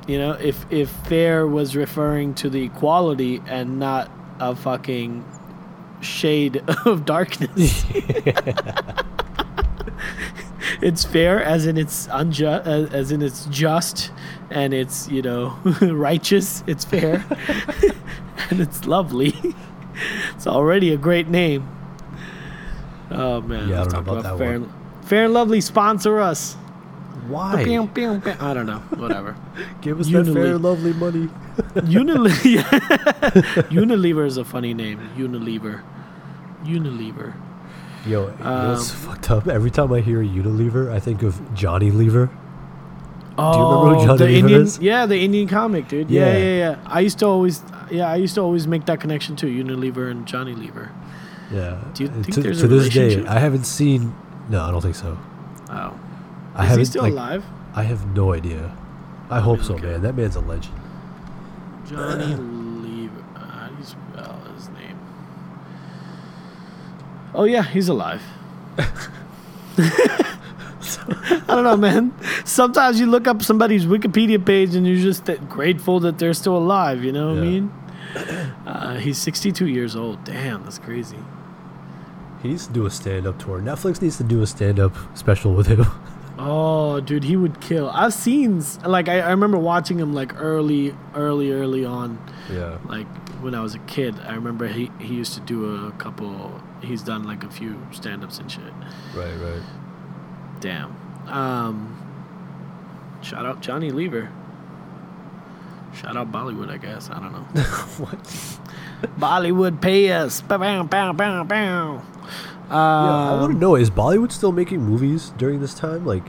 [0.07, 5.25] You know, if if fair was referring to the quality and not a fucking
[6.01, 7.85] shade of darkness.
[10.81, 14.11] it's fair as in it's unjust as, as in it's just
[14.49, 17.25] and it's you know righteous it's fair.
[18.49, 19.33] And it's lovely.
[20.35, 21.67] It's already a great name.
[23.09, 23.69] Oh man.
[23.69, 24.73] Yeah, let's don't know talk about that fair, one.
[25.03, 26.57] fair and lovely sponsor us
[27.27, 27.63] Why?
[27.63, 28.33] Pew, pew, pew.
[28.39, 29.36] i don't know whatever
[29.81, 30.33] Give us that Unilever.
[30.33, 31.27] fair, lovely money.
[31.75, 32.63] Unilever
[33.69, 35.81] Unilever is a funny name Unilever
[36.65, 37.33] Unilever
[38.05, 39.47] Yo, you know what's Um, fucked up?
[39.47, 42.29] Every time I hear Unilever, I think of Johnny Lever.
[43.38, 44.79] Oh, remember who Johnny the Lever Indian, is?
[44.79, 46.09] yeah, the Indian comic, dude.
[46.12, 46.27] Yeah.
[46.33, 46.38] Yeah.
[46.38, 49.47] yeah, yeah, I used to always, yeah, I used to always make that connection too.
[49.47, 50.91] Unilever and Johnny Lever.
[51.49, 51.79] Yeah.
[51.93, 53.25] Do you And think to, there's to a this day.
[53.25, 54.13] I haven't seen.
[54.49, 55.17] No, I don't think so.
[55.69, 55.97] Oh,
[56.55, 57.45] I is he still like, alive?
[57.75, 58.75] I have no idea.
[59.29, 60.01] I hope so, man.
[60.01, 60.79] That man's a legend.
[61.87, 63.23] Johnny Lever.
[63.35, 64.99] Uh, How do you spell his name?
[67.33, 68.21] Oh yeah, he's alive.
[71.45, 72.13] I don't know, man.
[72.45, 77.03] Sometimes you look up somebody's Wikipedia page and you're just grateful that they're still alive.
[77.03, 77.73] You know what I mean?
[78.65, 80.23] Uh, he's 62 years old.
[80.23, 81.17] Damn, that's crazy.
[82.41, 83.61] He needs to do a stand-up tour.
[83.61, 85.85] Netflix needs to do a stand-up special with him.
[86.38, 87.89] Oh, dude, he would kill.
[87.89, 92.19] I've seen like I, I remember watching him like early, early, early on,
[92.52, 92.80] yeah.
[92.86, 93.08] like
[93.41, 94.19] when I was a kid.
[94.22, 96.62] I remember he he used to do a couple.
[96.82, 98.63] He's done like a few stand-ups and shit.
[99.15, 99.36] Right.
[99.36, 99.62] Right.
[100.60, 100.96] Damn.
[101.28, 102.00] Um.
[103.22, 104.30] Shout out Johnny Lever.
[105.96, 107.10] Shout out Bollywood, I guess.
[107.12, 107.39] I don't know.
[108.04, 108.24] what?
[109.19, 110.41] Bollywood pay us.
[110.41, 112.02] Bow, bow, bow, bow.
[112.69, 116.06] Yeah, I want to Um, know: Is Bollywood still making movies during this time?
[116.06, 116.23] Like,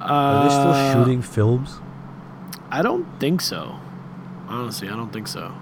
[0.00, 1.78] are they still uh, shooting films?
[2.70, 3.76] I don't think so.
[4.48, 5.52] Honestly, I don't think so.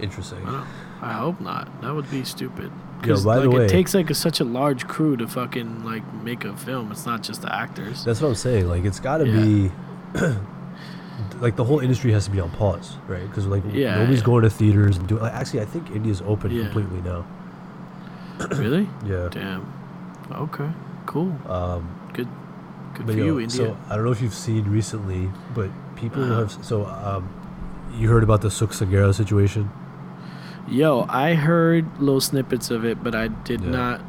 [0.00, 0.44] Interesting.
[0.46, 0.64] I,
[1.02, 1.80] I hope not.
[1.82, 2.70] That would be stupid.
[3.04, 5.26] Yo, 'Cause, by the like, way- it takes like a, such a large crew to
[5.28, 6.90] fucking like make a film.
[6.92, 8.04] It's not just the actors.
[8.04, 8.68] That's what I'm saying.
[8.68, 9.40] Like, it's got to Yeah.
[9.40, 9.70] be.
[11.40, 13.26] like the whole industry has to be on pause, right?
[13.28, 14.24] Because like Yeah, nobody's yeah.
[14.24, 15.22] going to theaters and doing.
[15.22, 16.64] Like, actually, I think India's open Yeah.
[16.64, 17.24] completely now.
[18.56, 18.88] really?
[19.06, 19.28] Yeah.
[19.30, 19.72] Damn.
[20.32, 20.70] Okay.
[21.06, 21.32] Cool.
[21.48, 22.28] Um, Good.
[22.94, 23.56] Good for yo, you, India.
[23.56, 26.40] so I don't know if you've seen recently, but people Uh-huh.
[26.40, 26.64] have.
[26.64, 27.28] So um,
[27.96, 29.70] you heard about the Sukh Sanghera situation?
[30.68, 34.00] Yo, I heard little snippets of it, but I did not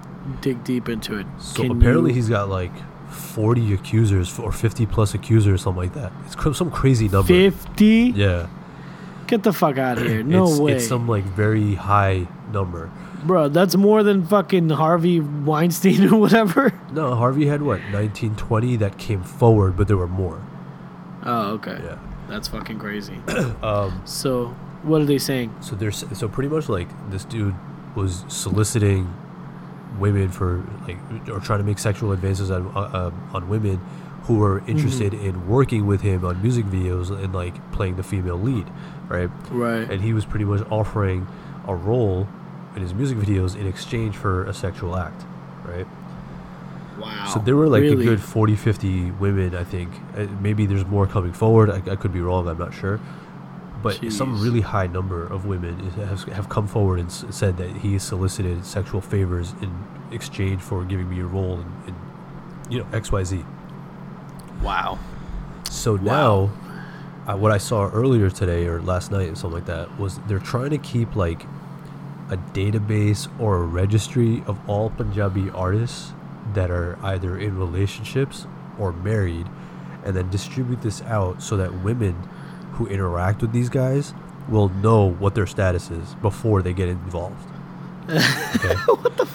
[0.42, 1.26] dig deep into it.
[1.38, 2.72] So Can apparently you- he's got like
[3.10, 6.12] 40 accusers or 50 plus accusers, something like that.
[6.26, 7.28] It's cr- some crazy number.
[7.28, 8.14] 50?
[8.16, 8.48] Yeah.
[9.28, 10.24] Get the fuck out of here.
[10.24, 10.72] No it's, way.
[10.74, 12.90] It's some like very high number.
[13.24, 16.74] Bro, that's more than fucking Harvey Weinstein or whatever.
[16.92, 20.42] No, Harvey had what 1920 that came forward, but there were more.
[21.24, 21.80] Oh, okay.
[21.84, 22.00] Yeah.
[22.28, 23.20] That's fucking crazy.
[23.62, 24.48] Um, so,
[24.84, 25.54] what are they saying?
[25.60, 27.56] so there's so pretty much like this dude
[27.96, 29.14] was soliciting
[30.00, 30.98] women for like
[31.30, 33.78] or trying to make sexual advances on uh, uh, on women
[34.24, 38.38] who were interested in working with him on music videos and like playing the female
[38.38, 38.68] lead,
[39.08, 39.30] right?
[39.50, 39.90] Right.
[39.90, 41.28] And he was pretty much offering
[41.68, 42.28] a role
[42.76, 45.24] in his music videos in exchange for a sexual act,
[45.66, 45.88] right?
[47.00, 47.32] wow.
[47.34, 48.04] So there were like Really?
[48.06, 49.90] a good 40, 50 women, I think.
[50.16, 51.70] Uh, maybe there's more coming forward.
[51.70, 52.48] I, I could be wrong.
[52.48, 53.00] I'm not sure.
[53.82, 57.78] But some really high number of women have, have come forward and s- said that
[57.78, 59.72] he solicited sexual favors in
[60.12, 61.96] exchange for giving me a role in, in
[62.70, 63.46] you know, XYZ.
[64.62, 65.00] Wow.
[65.70, 66.52] So now,
[67.28, 70.40] uh, what I saw earlier today or last night or something like that was they're
[70.40, 71.44] trying to keep like
[72.30, 76.12] a database or a registry of all Punjabi artists
[76.54, 78.46] that are either in relationships
[78.78, 79.48] or married,
[80.04, 82.29] and then distribute this out so that women
[82.80, 84.14] who interact with these guys
[84.48, 87.46] will know what their status is before they get involved.
[88.10, 88.74] Okay.
[88.86, 89.28] what the?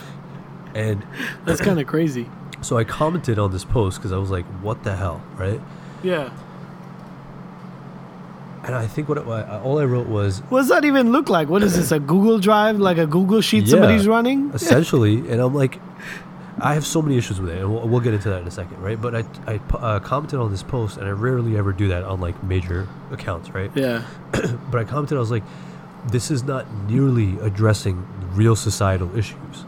[0.75, 1.07] and
[1.45, 2.29] That's kind of crazy.
[2.63, 5.61] so I commented on this post because I was like, "What the hell?" Right?
[6.03, 6.31] Yeah.
[8.65, 11.51] And I think what it, all I wrote was What does that even look like?
[11.51, 11.93] What is this?
[11.93, 12.79] A Google Drive?
[12.79, 13.73] Like a Google Sheet Yeah.
[13.73, 14.51] somebody's running?
[14.55, 15.79] essentially, and I'm like,
[16.61, 18.51] I have so many issues with it, and we'll, we'll get into that in a
[18.51, 19.01] second, right?
[19.01, 22.21] But I, I uh, commented on this post, and I rarely ever do that on
[22.21, 23.71] like major accounts, right?
[23.75, 24.03] Yeah.
[24.71, 25.43] But I commented, I was like,
[26.11, 29.65] this is not nearly addressing real societal issues,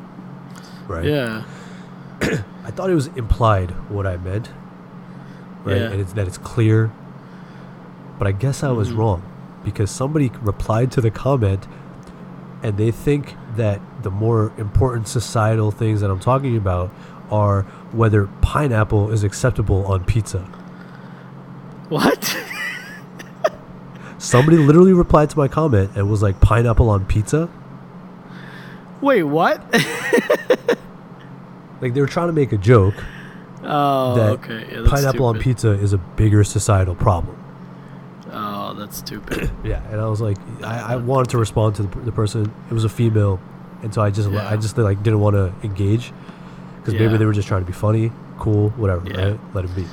[0.87, 1.05] right?
[1.05, 1.43] Yeah.
[2.23, 4.51] I thought it was implied what I meant,
[5.65, 5.77] right?
[5.79, 5.91] Yeah.
[5.91, 6.93] And it's that it's clear,
[8.19, 8.97] but I guess I was Mhm.
[8.99, 9.23] wrong
[9.65, 11.67] because somebody replied to the comment,
[12.63, 16.91] and they think that the more important societal things that I'm talking about
[17.31, 20.41] are whether pineapple is acceptable on pizza.
[21.89, 22.37] What?
[24.19, 27.49] Somebody literally replied to my comment and was like, "Pineapple on pizza."
[29.01, 29.63] Wait, what?
[31.79, 32.95] Like they were trying to make a joke
[33.67, 34.69] Oh, that okay.
[34.71, 37.37] Yeah, pineapple on pizza is a bigger societal problem.
[38.87, 39.51] That's stupid.
[39.65, 42.53] Yeah, and I was like, I, I wanted to respond to the, the person.
[42.71, 43.41] It was a female,
[43.83, 44.49] and so I just Yeah.
[44.49, 46.13] I just like didn't want to engage
[46.79, 49.09] because maybe they were just trying to be funny, cool, whatever.
[49.09, 49.31] Yeah.
[49.31, 49.41] Right?
[49.55, 49.85] Let it be.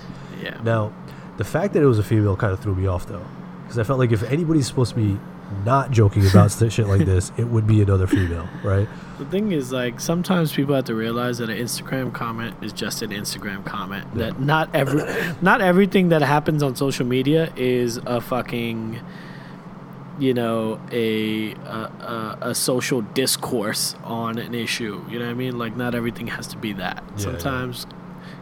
[0.43, 0.59] yeah.
[0.63, 0.93] Now,
[1.37, 3.25] the fact that it was a female kind of threw me off though,
[3.63, 5.19] because I felt like if anybody's supposed to be
[5.65, 8.87] not joking about shit like this, it would be another female, right?
[9.19, 13.01] The thing is, like, sometimes people have to realize that an Instagram comment is just
[13.01, 14.07] an Instagram comment.
[14.13, 14.31] Yeah.
[14.31, 15.03] That not every,
[15.41, 18.99] not everything that happens on social media is a fucking,
[20.19, 25.03] you know, a a, a, social discourse on an issue.
[25.09, 25.57] You know what I mean?
[25.57, 27.03] Like, not everything has to be that.
[27.05, 27.17] Yeah, yeah.
[27.17, 27.85] sometimes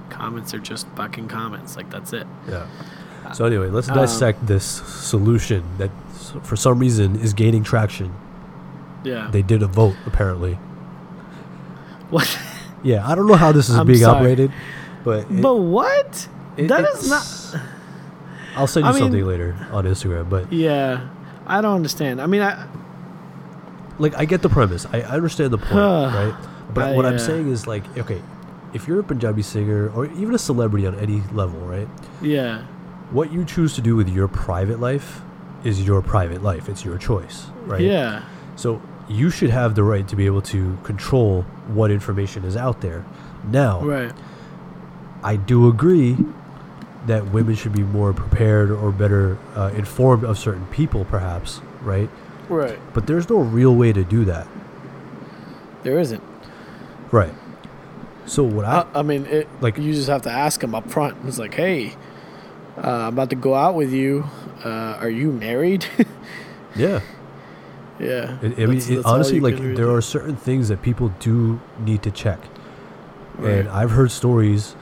[0.10, 1.76] comments are just fucking comments.
[1.76, 2.28] Like, that's it.
[2.47, 2.67] Yeah.
[3.34, 5.91] So anyway, let's Um, dissect this solution that,
[6.44, 8.13] for some reason, is gaining traction.
[9.04, 9.30] Yeah.
[9.32, 10.58] They did a vote apparently.
[12.10, 12.28] what?
[12.84, 14.17] Yeah, I don't know how this is I'm being sorry.
[14.17, 14.52] operated,
[15.04, 16.28] but it- but what?
[16.58, 17.62] it- that is not.
[18.56, 21.08] I'll send you I mean- something later on Instagram, but Yeah,
[21.48, 22.20] I don't understand.
[22.22, 22.65] I mean, I.
[24.00, 24.86] like I get the premise.
[24.91, 26.36] I, I understand the point, right?
[26.74, 28.22] But I, what I'm uh, saying is like, okay,
[28.74, 31.88] if you're a Punjabi singer or even a celebrity on any level, right?
[32.22, 32.63] Yeah.
[33.12, 35.22] What you choose to do with your private life
[35.63, 36.67] is your private life.
[36.69, 37.82] It's your choice, right?
[37.82, 38.24] Yeah.
[38.56, 42.82] So you should have the right to be able to control what information is out
[42.82, 43.04] there.
[43.50, 44.12] Now, Right.
[45.24, 46.17] I do agree
[47.08, 52.10] that women should be more prepared or better uh, informed of certain people, perhaps, right?
[52.50, 52.80] Right.
[52.93, 54.47] But there's no real way to do that,
[55.84, 56.21] There isn't.
[57.12, 57.34] right?
[58.26, 60.76] So what I I, I mean, it, like- like you just have to ask them
[60.76, 61.17] up front.
[61.26, 61.95] It's like, hey,
[62.78, 64.26] uh, I'm about to go out with you.
[64.63, 65.86] Uh, are you married?
[66.76, 67.02] yeah,
[68.00, 68.38] yeah.
[68.41, 69.95] I, I mean, That's- that's honestly, like there do.
[69.95, 72.39] are certain things that people do need to check,
[73.38, 73.54] Right.
[73.60, 74.76] and I've heard stories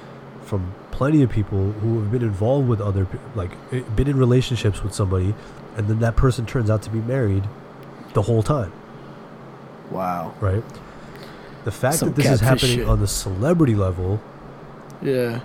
[0.43, 4.83] from plenty of people who have been involved with other, like eh, been in relationships
[4.83, 5.33] with somebody,
[5.77, 7.43] and then that person turns out to be married
[8.13, 8.71] the whole time.
[9.91, 10.33] wow.
[10.41, 10.63] right?
[11.65, 12.87] The fact Some that this is happening shit.
[12.87, 14.19] on the celebrity level,
[15.01, 15.39] Yeah.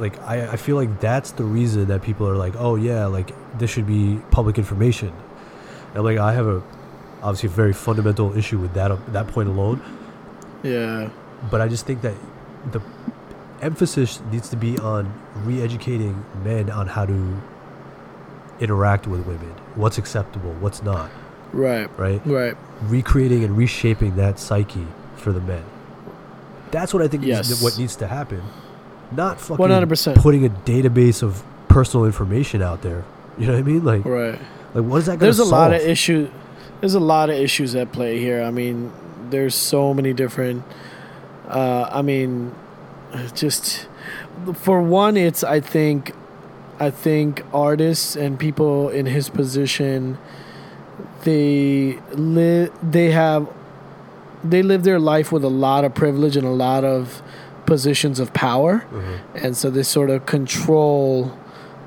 [0.00, 3.32] Like I, I feel like that's the reason that people are like, oh yeah, like
[3.58, 5.08] this should be public information.
[5.90, 6.62] And I'm like, I have a
[7.22, 9.80] obviously a very fundamental issue with that that point alone,
[10.62, 11.10] Yeah.
[11.50, 12.14] but I just think that
[12.72, 12.80] the
[13.60, 15.12] emphasis needs to be on
[15.44, 17.42] re-educating men on how to
[18.60, 21.10] interact with women, what's acceptable, what's not,
[21.52, 21.88] Right.
[21.98, 22.20] right?
[22.26, 22.56] Right.
[22.84, 24.86] recreating and reshaping that psyche
[25.16, 25.62] for the men.
[26.70, 27.50] That's what I think Yes.
[27.50, 28.40] is what needs to happen.
[29.12, 30.16] Not fucking 100%.
[30.16, 33.04] putting a database of personal information out there.
[33.38, 33.84] You know what I mean?
[33.84, 34.38] Like, Right.
[34.74, 35.52] like what is that going There's a solve?
[35.52, 36.28] lot of issues.
[36.80, 38.42] There's a lot of issues at play here.
[38.42, 38.90] I mean,
[39.30, 40.62] there's so many different.
[41.48, 42.52] Uh, I mean,
[43.34, 43.86] just
[44.54, 46.12] for one, it's I think,
[46.78, 50.16] I think artists and people in his position,
[51.24, 52.72] they live.
[52.82, 53.48] They have.
[54.42, 57.20] They live their life with a lot of privilege and a lot of
[57.74, 58.72] positions of power.
[58.92, 59.16] Mhm.
[59.44, 61.06] and so they sort of control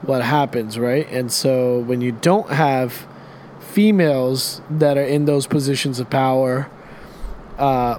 [0.09, 1.07] what happens right?
[1.17, 1.53] And so
[1.89, 2.89] when you don't have
[3.73, 6.53] females that are in those positions of power
[7.57, 7.93] uh,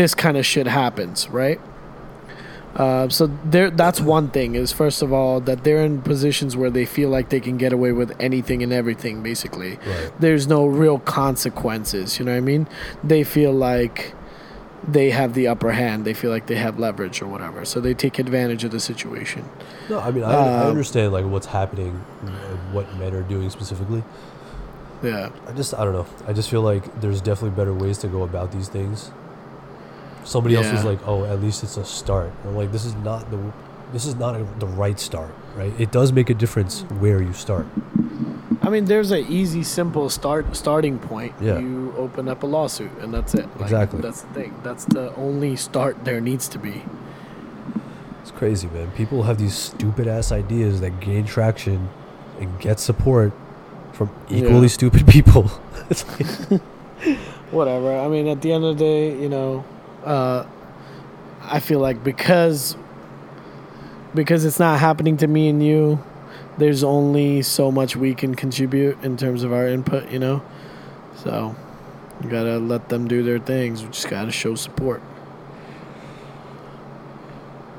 [0.00, 1.60] this kind of shit happens right?
[2.76, 6.70] Uh, so there that's one thing is first of all that they're in positions where
[6.70, 9.72] they feel like they can get away with anything and everything basically.
[9.86, 10.10] Right.
[10.24, 12.66] there's no real consequences you know what i mean?
[13.12, 13.98] They feel like
[14.88, 17.94] they have the upper hand they feel like they have leverage or whatever so they
[17.94, 19.48] take advantage of the situation
[19.88, 21.92] No, I mean I, I Um, understand like what's happening,
[22.72, 24.02] what men are doing specifically.
[25.02, 26.06] yeah I just I don't know.
[26.26, 29.10] I just feel like there's definitely better ways to go about these things.
[30.24, 30.90] Somebody else is Yeah.
[30.90, 32.32] like, oh, at least it's a start.
[32.44, 33.38] I'm like, this is not the
[33.92, 35.72] this is not a, the right start, right?
[35.78, 37.66] It does make a difference where you start.
[38.66, 41.58] I mean there's an easy simple start starting point Yeah.
[41.58, 44.00] you open up a lawsuit and that's it Like, Exactly.
[44.00, 46.82] that's the thing that's the only start there needs to be
[48.22, 48.90] It's crazy, man.
[48.92, 51.90] People have these stupid ass ideas that gain traction
[52.40, 53.32] and get support
[53.92, 54.78] from equally Yeah.
[54.80, 55.50] stupid people.
[55.90, 56.60] like,
[57.52, 57.92] whatever.
[58.00, 59.62] I mean, at the end of the day, you know,
[60.06, 60.46] uh,
[61.42, 62.76] I feel like because
[64.14, 65.98] because it's not happening to me and you,
[66.58, 70.10] there's only so much we can contribute in terms of our input.
[70.10, 70.42] You know,
[71.16, 71.54] so
[72.22, 73.82] you gotta let them do their things.
[73.82, 75.02] We just gotta show support,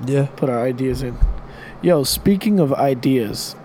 [0.05, 0.27] yeah.
[0.35, 1.17] put our ideas in.
[1.81, 3.55] Yo, speaking of ideas,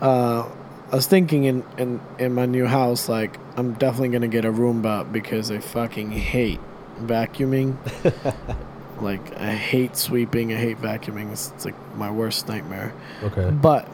[0.00, 0.48] uh,
[0.90, 4.52] I was thinking in, in, in my new house, like, I'm definitely gonna get a
[4.52, 6.60] Roomba because I fucking hate
[7.00, 7.76] vacuuming.
[9.02, 10.52] like I hate sweeping.
[10.52, 11.32] I hate vacuuming.
[11.32, 12.92] It's, it's like my worst nightmare.
[13.22, 13.50] Okay.
[13.50, 13.88] But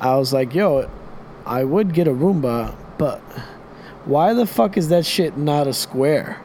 [0.00, 0.90] I was like, yo,
[1.44, 3.20] I would get a Roomba, but
[4.04, 6.40] why the fuck is that shit not a square?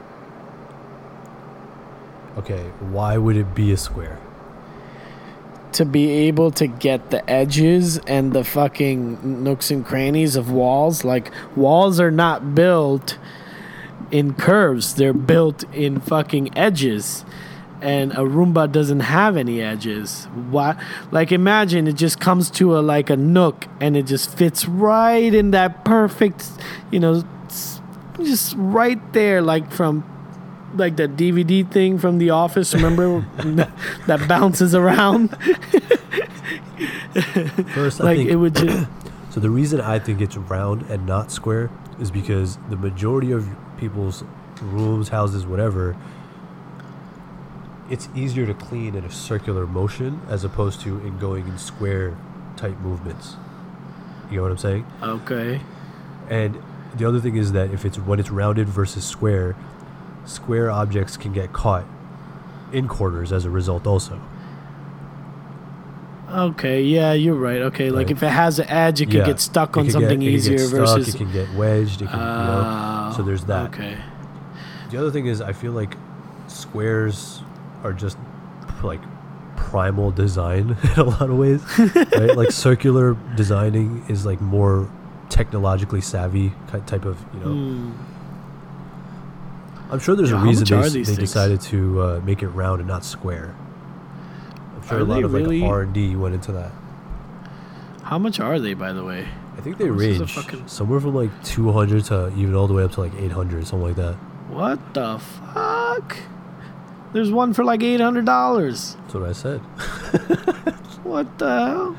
[2.38, 2.64] Okay.
[2.92, 4.20] Why would it be a square?
[5.74, 11.04] To be able to get the edges and the fucking nooks and crannies of walls.
[11.04, 13.18] Like, walls are not built
[14.12, 17.26] in curves, they're built in fucking edges.
[17.80, 20.26] And a Roomba doesn't have any edges.
[20.50, 20.84] Why?
[21.12, 25.32] Like, imagine it just comes to a like a nook, and it just fits right
[25.32, 26.50] in that perfect,
[26.90, 27.24] you know,
[28.18, 30.04] just right there, like from
[30.76, 32.74] like that DVD thing from The Office.
[32.74, 33.26] Remember
[34.08, 35.30] that bounces around?
[37.74, 38.88] First, I like think it would just.
[39.30, 43.48] So the reason I think it's round and not square is because the majority of
[43.78, 44.24] people's
[44.62, 45.96] rooms, houses, whatever,
[47.90, 52.18] it's easier to clean in a circular motion as opposed to in going in square
[52.58, 53.36] type movements.
[54.30, 54.86] You know what I'm saying?
[55.02, 55.62] Okay.
[56.30, 56.62] And
[56.96, 59.56] the other thing is that if it's when it's rounded versus square,
[60.26, 61.86] square objects can get caught
[62.74, 64.20] in corners as a result also.
[66.30, 66.82] Okay.
[66.84, 67.62] Yeah, you're right.
[67.62, 67.90] Okay.
[67.90, 68.18] Like Right.
[68.18, 69.26] if it has an edge, it could Yeah.
[69.28, 71.16] get stuck on can something get, can easier stuck, versus.
[71.16, 72.64] it can get wedged, it can, you know.
[72.66, 72.97] Ah.
[73.18, 73.74] So there's that.
[73.74, 73.98] Okay.
[74.92, 75.98] The other thing is, I feel like
[76.48, 77.42] squares
[77.84, 78.18] are just
[78.84, 79.02] like
[79.56, 81.62] primal design in a lot of ways.
[81.80, 82.36] right?
[82.38, 84.90] Like circular designing is like more
[85.30, 86.54] technologically savvy
[86.86, 87.54] type of you know.
[87.54, 87.92] Hmm.
[89.92, 92.44] I'm sure there's Yeah, a reason they, are s- these they decided to uh, make
[92.44, 93.56] it round and not square.
[94.76, 96.72] I'm sure Are a lot of like R and D went into that.
[98.04, 99.28] How much are they, by the way?
[99.58, 102.84] I think they This range fucking- somewhere from like 200 to even all the way
[102.84, 104.14] up to like 800, something like that.
[104.50, 106.18] What the fuck?
[107.14, 108.96] There's one for like eight hundred dollars.
[109.02, 109.62] That's what I said.
[111.04, 111.98] What the hell?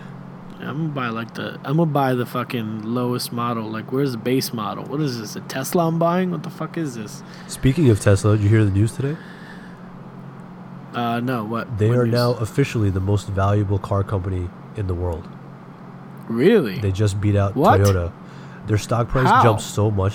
[0.61, 3.65] I'm gonna buy like the I'm gonna buy the fucking lowest model.
[3.71, 4.85] Like, where's the base model?
[4.85, 5.35] What is this?
[5.35, 6.31] A Tesla I'm buying?
[6.31, 7.23] What the fuck is this?
[7.47, 9.17] Speaking of Tesla, did you hear the news today?
[10.95, 11.45] Uh, no.
[11.45, 11.79] What?
[11.79, 12.13] They what are news?
[12.15, 15.27] now officially the most valuable car company in the world.
[16.29, 16.79] Really.
[16.79, 17.81] They just beat out What?
[17.81, 18.13] Toyota.
[18.67, 19.43] Their stock price How?
[19.43, 20.15] jumped so much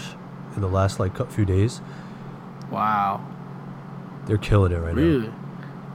[0.55, 1.82] in the last like few days.
[2.72, 3.26] wow.
[4.26, 5.01] They're killing it right now.
[5.01, 5.34] Really?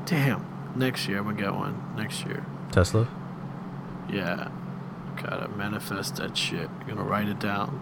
[0.04, 0.44] Damn.
[0.76, 1.82] Next year I'm gonna get one.
[1.96, 2.44] Next year.
[2.72, 3.08] Tesla.
[4.12, 4.48] Yeah.
[5.22, 6.68] Gotta manifest that shit.
[6.86, 7.80] Gonna write it down.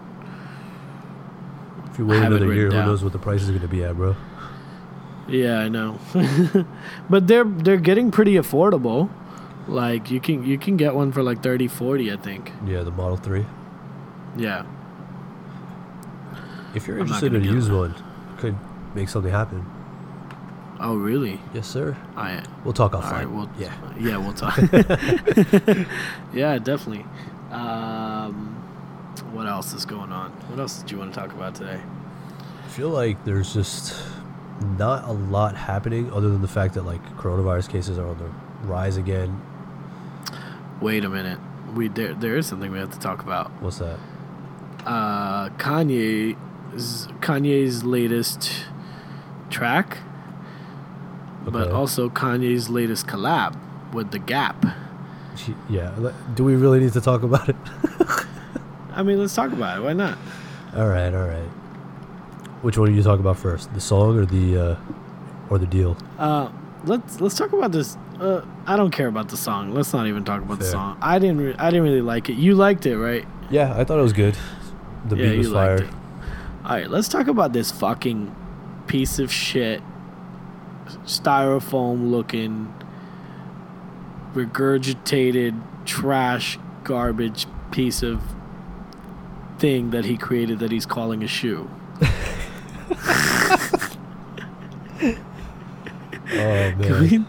[1.91, 3.95] If you wait another year, who knows what the price is going to be at,
[3.95, 4.15] bro?
[5.27, 5.99] Yeah, I know.
[7.09, 9.09] but they're they're getting pretty affordable.
[9.67, 12.51] Like you can you can get one for like 30, 40, I think.
[12.65, 13.45] Yeah, the Model Three.
[14.37, 14.65] Yeah.
[16.73, 17.95] If you're interested in a used one,
[18.37, 18.55] could
[18.93, 19.65] make something happen.
[20.79, 21.39] Oh, really?
[21.53, 21.97] Yes, sir.
[22.15, 23.11] I We'll talk offline.
[23.11, 23.73] right, we'll yeah.
[23.99, 24.57] yeah, we'll talk.
[26.33, 27.03] yeah, definitely.
[27.51, 28.53] Um,
[29.31, 30.31] what else is going on?
[30.49, 31.81] What else did you want to talk about today?
[32.63, 33.99] I feel like there's just
[34.77, 38.29] not a lot happening other than the fact that like coronavirus cases are on the
[38.67, 39.41] rise again.
[40.81, 41.39] Wait a minute.
[41.75, 43.51] We there there is something we have to talk about.
[43.61, 43.99] What's that?
[44.85, 46.37] Uh, Kanye,
[47.19, 48.51] Kanye's latest
[49.49, 49.97] track,
[51.45, 53.57] but also Kanye's latest collab
[53.93, 54.65] with The Gap.
[55.69, 56.11] Yeah.
[56.35, 57.55] Do we really need to talk about it?
[58.91, 59.81] I mean, let's talk about it.
[59.81, 60.17] Why not?
[60.75, 61.49] all right, all right.
[62.63, 63.73] Which one do you talk about first?
[63.73, 64.75] The song or the uh,
[65.49, 65.97] or the deal?
[66.17, 66.49] Uh,
[66.85, 67.97] let's let's talk about this.
[68.19, 69.73] Uh, I don't care about the song.
[69.73, 70.97] Let's not even talk about the song.
[71.01, 71.39] I didn't.
[71.39, 72.33] Re- I didn't really like it.
[72.33, 73.27] You liked it, right?
[73.49, 74.35] Yeah, I thought it was good.
[75.05, 75.87] The yeah, beat was fire.
[76.65, 78.35] All right, let's talk about this fucking
[78.87, 79.81] piece of shit,
[81.05, 82.73] styrofoam looking,
[84.33, 88.21] regurgitated trash garbage piece of
[89.59, 91.69] thing that he created that he's calling a shoe.
[96.29, 97.25] Oh man.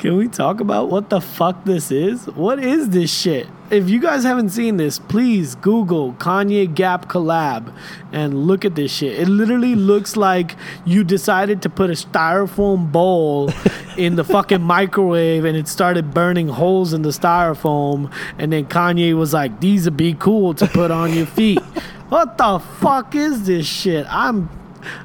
[0.00, 2.24] Can we talk about what the fuck this is?
[2.28, 3.46] What is this shit?
[3.70, 7.70] If you guys haven't seen this, please Google Kanye Gap collab
[8.10, 9.18] and look at this shit.
[9.18, 13.52] It literally looks like you decided to put a styrofoam bowl
[13.98, 18.10] in the fucking microwave and it started burning holes in the styrofoam.
[18.38, 21.60] And then Kanye was like, These would be cool to put on your feet.
[22.08, 24.06] what the fuck is this shit?
[24.08, 24.48] I'm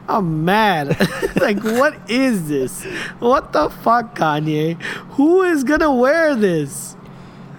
[0.08, 0.98] I'm mad.
[1.42, 2.84] like, what is this?
[3.20, 4.82] What the fuck, Kanye?
[5.14, 6.96] Who is gonna wear this?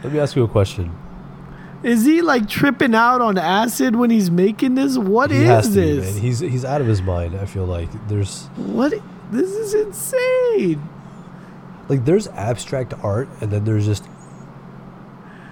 [0.02, 0.92] Let me ask you a question.
[1.82, 4.96] Is he like tripping out on acid when he's making this?
[4.96, 6.14] What he is be, this?
[6.14, 6.22] man.
[6.22, 7.36] He's he's out of his mind.
[7.36, 8.94] I feel like there's what?
[9.30, 10.88] This is insane.
[11.88, 14.08] like there's abstract art, and then there's just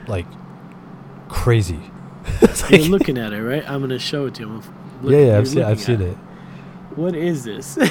[0.07, 0.27] like
[1.29, 1.81] crazy.
[2.41, 3.69] It's You're looking at it, right?
[3.69, 4.63] I'm gonna show it to you.
[5.03, 6.19] Look- yeah, yeah, I've seen I've seen at it.
[6.97, 7.79] What is this?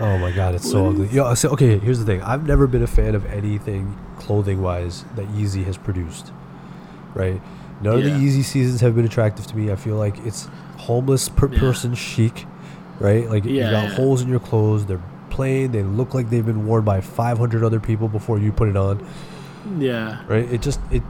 [0.00, 1.06] Oh my god, it's so ugly.
[1.08, 2.22] Yo, so, okay, here's the thing.
[2.22, 6.32] I've never been a fan of anything clothing wise that Yeezy has produced.
[7.14, 7.40] Right?
[7.82, 8.16] None of the Yeah.
[8.18, 9.70] Yeezy seasons have been attractive to me.
[9.70, 11.60] I feel like it's homeless per Yeah.
[11.60, 12.46] person chic,
[12.98, 13.28] right?
[13.30, 13.94] Like you got yeah.
[13.94, 14.86] holes in your clothes.
[14.86, 15.70] They're plain.
[15.70, 19.06] They look like they've been worn by 500 other people before you put it on,
[19.78, 20.50] yeah, right?
[20.50, 21.02] It just it.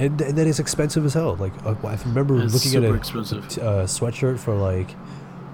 [0.00, 1.36] And, and then it's expensive as hell.
[1.36, 2.98] Like uh, I remember It's looking at a,
[3.48, 4.96] t- uh, sweatshirt for like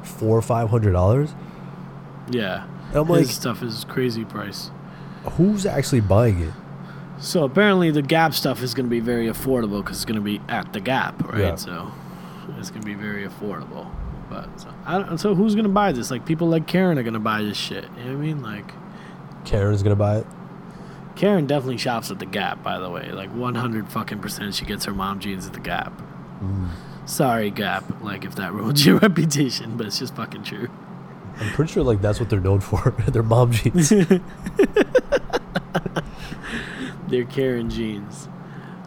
[0.05, 1.35] four or five hundred dollars.
[2.31, 2.67] yeah.
[2.95, 4.71] I'm His like, stuff is crazy price.
[5.33, 6.53] who's actually buying it?
[7.19, 10.21] So apparently the Gap stuff is going to be very affordable because it's going to
[10.25, 11.41] be at the Gap, right?
[11.41, 11.55] Yeah.
[11.57, 11.91] So
[12.59, 13.91] it's going to be very affordable.
[14.31, 16.11] But so, I don't, so who's going to buy this?
[16.13, 17.85] Like people like Karen are going to buy this shit.
[17.99, 18.43] You know what I mean?
[18.43, 18.71] Like
[19.45, 20.27] Karen's gonna buy it.
[21.17, 22.63] Karen definitely shops at the Gap.
[22.63, 25.93] By the way, like 100 fucking percent, she gets her mom jeans at the Gap.
[26.41, 26.69] Mm.
[27.07, 28.03] Sorry, Gap.
[28.03, 30.69] Like if that ruins your reputation, but it's just fucking true.
[31.39, 32.95] I'm pretty sure like that's what they're known for.
[33.09, 33.93] their mom jeans.
[37.09, 38.29] They're Karen jeans.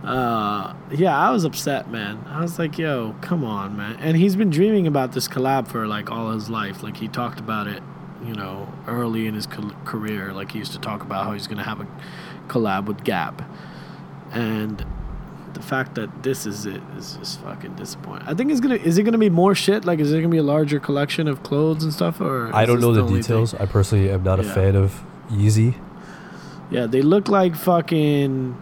[0.04, 2.24] Uh, yeah, I was upset, man.
[2.28, 3.98] I was like, yo, come on, man.
[4.00, 6.84] And he's been dreaming about this collab for like all his life.
[6.84, 7.84] Like he talked about it,
[8.26, 10.34] you know, early in his career.
[10.34, 11.88] Like he used to talk about how he's gonna have a
[12.47, 13.41] collab with Gap,
[14.32, 14.86] and
[15.53, 18.28] the fact that this is it is just fucking disappointing.
[18.28, 19.86] I think it's gonna is it gonna be more shit?
[19.86, 22.22] Like, is it gonna be a larger collection of clothes and stuff?
[22.22, 23.15] Or I don't know the, thing?
[23.15, 23.53] details.
[23.53, 25.76] I personally am not a fan of Yeezy.
[26.72, 28.61] Yeah, they look like fucking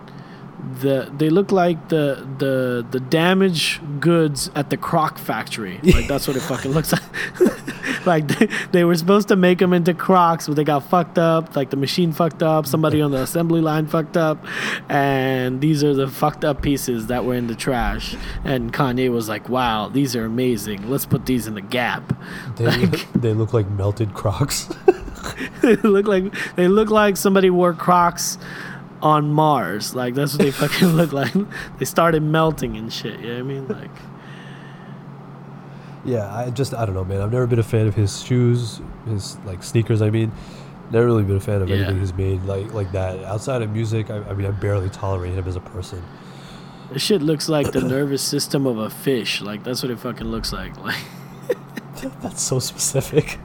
[0.82, 5.80] the they look like the the the damaged goods at the Croc factory.
[5.84, 7.02] Like that's what it fucking looks like.
[8.08, 11.56] like they, they were supposed to make them into Crocs, but they got fucked up.
[11.56, 12.66] Like the machine fucked up.
[12.66, 14.44] Somebody on the assembly line fucked up,
[14.90, 18.16] and these are the fucked up pieces that were in the trash.
[18.44, 20.90] And Kanye was like, "Wow, these are amazing.
[20.90, 22.14] Let's put these in the Gap."
[22.56, 24.70] They, Like- they look like melted Crocs.
[25.62, 28.38] they look like they look like somebody wore Crocs
[29.02, 29.94] on Mars.
[29.94, 31.34] Like that's what they fucking look like.
[31.78, 33.20] They started melting and shit.
[33.20, 33.68] You know what I mean?
[33.68, 33.92] Like
[36.08, 37.22] yeah, I just I don't know, man.
[37.22, 40.02] I've never been a fan of his shoes, his like sneakers.
[40.02, 40.32] I mean,
[40.90, 41.76] never really been a fan of Yeah.
[41.76, 43.24] anything he's made like like that.
[43.26, 46.02] Outside of music, I, I mean, I barely tolerate him as a person.
[46.92, 49.42] this shit looks like the nervous system of a fish.
[49.42, 50.74] Like that's what it fucking looks like.
[50.84, 50.96] Like
[52.22, 53.40] That's so specific.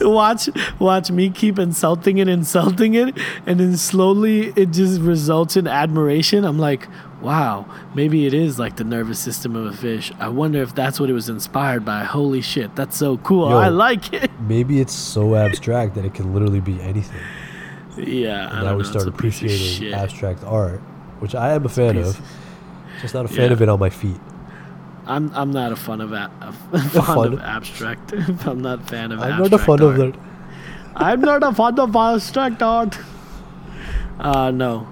[0.00, 0.48] watch
[0.78, 6.44] watch me keep insulting it, insulting it, and then slowly it just results in admiration.
[6.44, 6.86] I'm like,
[7.22, 7.64] wow,
[7.94, 10.12] maybe it is like the nervous system of a fish.
[10.18, 12.04] I wonder if that's what it was inspired by.
[12.04, 13.48] Holy shit, that's so cool.
[13.48, 13.56] Yo.
[13.56, 14.30] I like it.
[14.40, 17.20] Maybe it's so abstract that it can literally be anything.
[17.96, 20.80] Yeah, And don't now we It's start a of appreciating abstract art,
[21.20, 22.20] which I am a fan piece- of.
[23.00, 23.52] Just not a fan Yeah.
[23.52, 24.20] of it on my feet.
[25.06, 27.32] I'm I'm not a fan of a, a fond Fun.
[27.34, 28.12] of abstract.
[28.46, 30.12] I'm not a fan of I'm not a abstract fan of art.
[30.14, 30.20] that.
[30.94, 32.98] I'm not a fan of abstract art.
[34.20, 34.86] Uh no.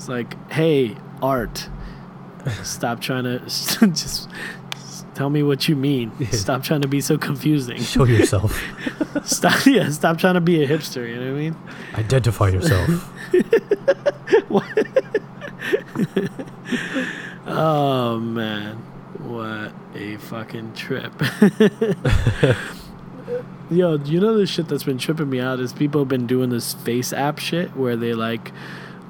[0.00, 1.68] It's like, hey, art.
[2.62, 4.30] Stop trying to just,
[5.14, 6.10] tell me what you mean.
[6.32, 7.82] Stop trying to be so confusing.
[7.82, 8.64] Show yourself.
[9.24, 11.56] Stop yeah, stop trying to be a hipster, you know what I mean?
[11.96, 13.12] Identify yourself.
[17.46, 18.76] Oh man,
[19.18, 21.12] what a fucking trip.
[23.70, 26.48] Yo, you know the shit that's been tripping me out is people have been doing
[26.48, 28.52] this face app shit where they like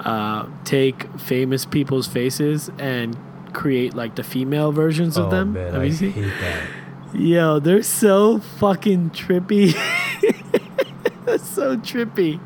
[0.01, 3.17] uh, take famous people's faces and
[3.53, 5.53] create like the female versions of oh them.
[5.55, 6.13] man, Have I you seen?
[6.13, 6.69] hate that.
[7.15, 9.73] Yo, they're so fucking trippy.
[11.25, 12.41] That's so trippy.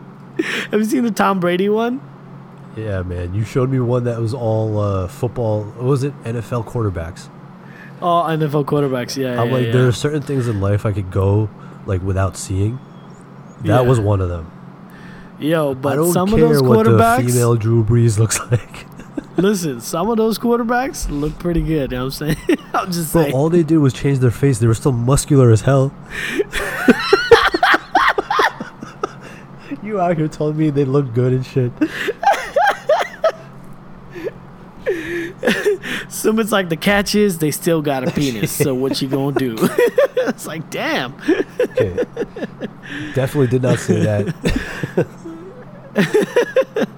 [0.70, 2.00] Have you seen the Tom Brady one?
[2.76, 3.34] Yeah, man.
[3.34, 5.64] You showed me one that was all uh, football.
[5.64, 6.12] What was it?
[6.24, 7.28] NFL quarterbacks.
[8.02, 9.16] Oh, NFL quarterbacks.
[9.16, 9.72] Yeah, I'm yeah, like, yeah.
[9.72, 11.48] there are certain things in life I could go
[11.86, 12.78] like without seeing.
[13.60, 13.80] That Yeah.
[13.82, 14.50] was one of them.
[15.38, 17.26] Yo, I but don't some of care those what the quarterbacks.
[17.26, 18.86] female Drew Brees looks like.
[19.36, 21.90] Listen, some of those quarterbacks look pretty good.
[21.90, 22.58] You know what I'm saying?
[22.74, 23.34] I'm just Bro, saying.
[23.34, 24.58] all they did was change their face.
[24.60, 25.92] They were still muscular as hell.
[29.82, 31.72] you out here telling me they look good and shit.
[36.08, 38.52] Some it's like the catch is they still got a penis.
[38.52, 39.56] so what you gonna do?
[39.60, 41.14] it's like damn.
[41.60, 42.04] Okay.
[43.14, 45.08] Definitely did not say that.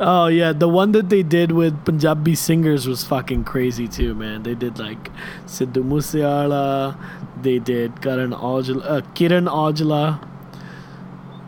[0.00, 4.44] Oh yeah, the one that they did with Punjabi singers was fucking crazy too, man.
[4.44, 5.10] They did like
[5.46, 6.96] Sidhu Moosewaala,
[7.42, 10.22] they did Karan Aujla, uh, Kiran Aujla.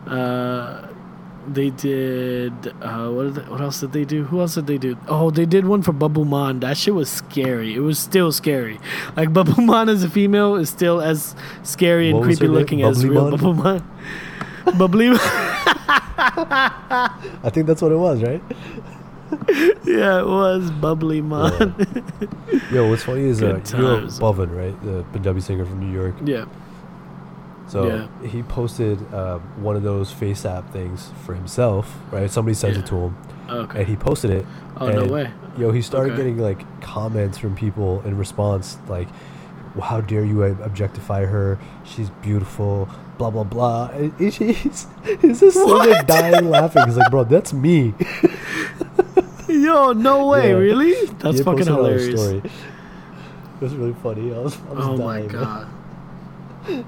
[0.05, 0.87] Uh,
[1.47, 3.35] they did uh, what?
[3.35, 4.25] They, what else did they do?
[4.25, 4.97] Who else did they do?
[5.07, 6.59] Oh, they did one for Babbu Maan.
[6.59, 7.73] That shit was scary.
[7.73, 8.79] It was still scary.
[9.15, 13.05] Like Babbu Maan as a female is still as scary and What creepy looking as
[13.05, 13.31] real?
[13.31, 13.87] Babbu Maan.
[14.77, 15.09] Bubbly.
[16.23, 18.41] I think that's what it was, right?
[19.85, 21.75] yeah, it was Bubbly Man.
[22.71, 24.19] Yo, what's funny is uh, Good you know times.
[24.19, 24.83] Bhavan, right?
[24.83, 26.15] The Punjabi singer from New York.
[26.25, 26.45] yeah.
[27.67, 28.27] So Yeah.
[28.27, 32.29] he posted uh, one of those face app things for himself, right?
[32.29, 32.83] Somebody sends Yeah.
[32.83, 33.17] it to him,
[33.49, 33.79] Okay.
[33.79, 34.45] and he posted it.
[34.77, 35.31] Oh no way.
[35.57, 36.17] Yo, he started Okay.
[36.23, 39.07] getting like comments from people in response, like,
[39.75, 41.57] well, "How dare you objectify her?
[41.85, 42.89] She's beautiful."
[43.21, 43.89] Blah blah blah.
[43.93, 44.37] And he's
[45.21, 46.85] he's just sitting dying laughing.
[46.87, 47.93] He's like, "Bro, that's me."
[49.47, 50.55] Yo, no way, Yeah.
[50.55, 51.05] really?
[51.19, 52.19] That's He fucking posted it on his hilarious.
[52.19, 52.37] story.
[52.39, 54.33] It was really funny.
[54.33, 55.43] I was, I was Oh my dying, man.
[55.43, 56.85] god.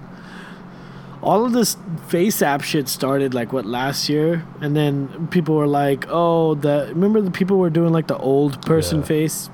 [1.22, 1.78] All of this
[2.08, 6.88] face app shit started like what last year, and then people were like, "Oh, the
[6.90, 9.06] remember the people were doing like the old person Yeah.
[9.06, 9.50] face."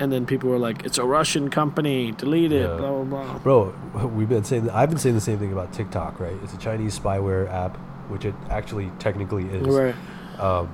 [0.00, 2.76] And then people were like, "It's a Russian company, delete it." Yeah.
[2.76, 3.38] Blah blah blah.
[3.38, 3.74] Bro,
[4.16, 6.34] we've been saying I've been saying the same thing about TikTok, right?
[6.42, 7.76] It's a Chinese spyware app,
[8.08, 9.66] which it actually technically is.
[9.68, 9.94] Right?
[10.40, 10.68] Um,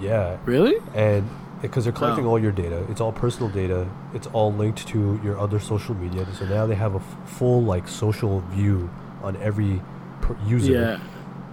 [0.00, 0.76] yeah, Really?
[0.94, 1.28] and
[1.60, 2.30] because they're collecting Oh.
[2.30, 3.86] all your data, it's all personal data.
[4.14, 6.24] It's all linked to your other social media.
[6.32, 8.88] So now they have a f- full like social view
[9.22, 9.82] on every
[10.20, 10.72] per- user.
[10.72, 10.98] Yeah.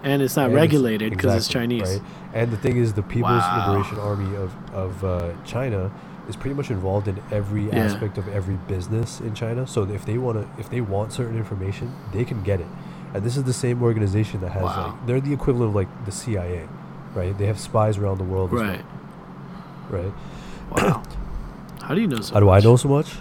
[0.04, 1.94] And it's not And regulated because it's exactly, Chinese.
[2.00, 2.02] Right?
[2.36, 3.66] And the thing is, the People's Wow.
[3.74, 5.90] Liberation Army of of uh, China
[6.28, 7.84] is pretty much involved in every Yeah.
[7.84, 9.66] aspect of every business in China.
[9.68, 12.68] So if they want to, if they want certain information, they can get it.
[13.14, 14.86] And this is the same organization that has Wow.
[14.88, 16.68] like they're the equivalent of like the CIA,
[17.14, 17.38] right?
[17.38, 18.86] They have spies around the world, as well, Right.
[19.90, 20.14] right?
[20.72, 21.04] Wow.
[21.82, 23.18] How do you know so How do I know so much?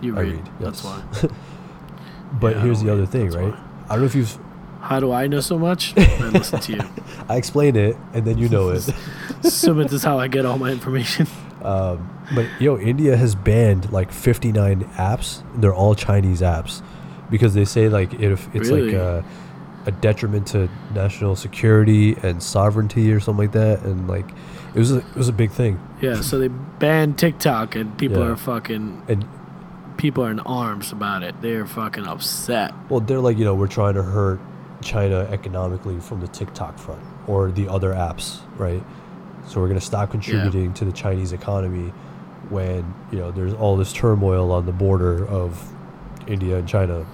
[0.00, 0.32] You I read.
[0.34, 1.00] read, That's why.
[2.40, 3.52] But Yeah, here's the other thing, that's right?
[3.54, 3.60] why.
[3.88, 4.36] I don't know if you've.
[4.86, 5.94] How do I know so much?
[5.98, 6.80] I listen to you.
[7.28, 8.80] I explain it, and then you know it.
[9.42, 11.26] Sumit is how I get all my information.
[11.62, 15.42] Um, but yo, India has banned like 59 apps.
[15.54, 16.82] And they're all Chinese apps
[17.30, 19.24] because they say like if it's like a,
[19.86, 24.28] a detriment to national security and sovereignty or something like that, and like
[24.74, 25.80] it was a, it was a big thing.
[26.00, 28.32] Yeah, so they banned TikTok and people Yeah.
[28.32, 29.24] are fucking And
[29.96, 31.34] people are in arms about it.
[31.42, 32.72] They're fucking upset.
[32.88, 34.38] well, they're like you know we're trying to hurt
[34.82, 38.82] China economically from the TikTok front or the other apps, right?
[39.46, 41.92] So we're gonna stop contributing to the Chinese economy
[42.48, 45.72] when you know there's all this turmoil on the border of
[46.26, 47.06] India and China.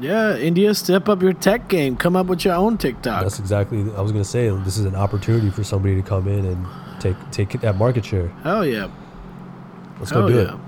[0.00, 1.96] Yeah, India, step up your tech game.
[1.96, 3.22] Come up with your own TikTok.
[3.22, 3.80] That's exactly.
[3.96, 6.66] I was gonna say this is an opportunity for somebody to come in and
[7.00, 8.28] take take that market share.
[8.42, 8.88] Hell yeah.
[9.98, 10.58] Let's Hell go do yeah.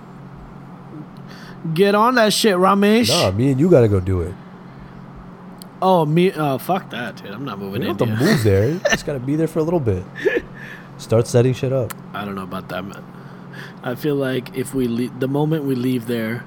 [1.75, 3.09] Get on that shit, Ramesh.
[3.09, 3.09] it.
[3.11, 4.35] Nah, me and you gotta go do it.
[5.83, 6.33] Oh, me.
[6.33, 7.31] Oh, fuck that, dude.
[7.31, 8.71] I'm not moving don't to have to move there.
[8.71, 10.05] You just gotta be there for a little bit.
[10.99, 11.95] Start setting shit up.
[12.13, 13.05] I don't know about that, man.
[13.83, 16.45] I feel like if we leave, the moment we leave there,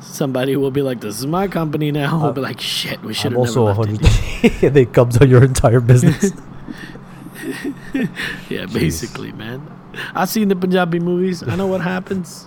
[0.00, 3.32] somebody will be like, "This is my company now." We'll be like, "Shit, we should
[3.32, 4.02] I'm also never a hundred.
[4.04, 6.32] India." and they comes on your entire business.
[8.48, 9.66] Yeah, basically, man.
[10.14, 11.42] I seen the Punjabi movies.
[11.42, 12.46] I know what happens.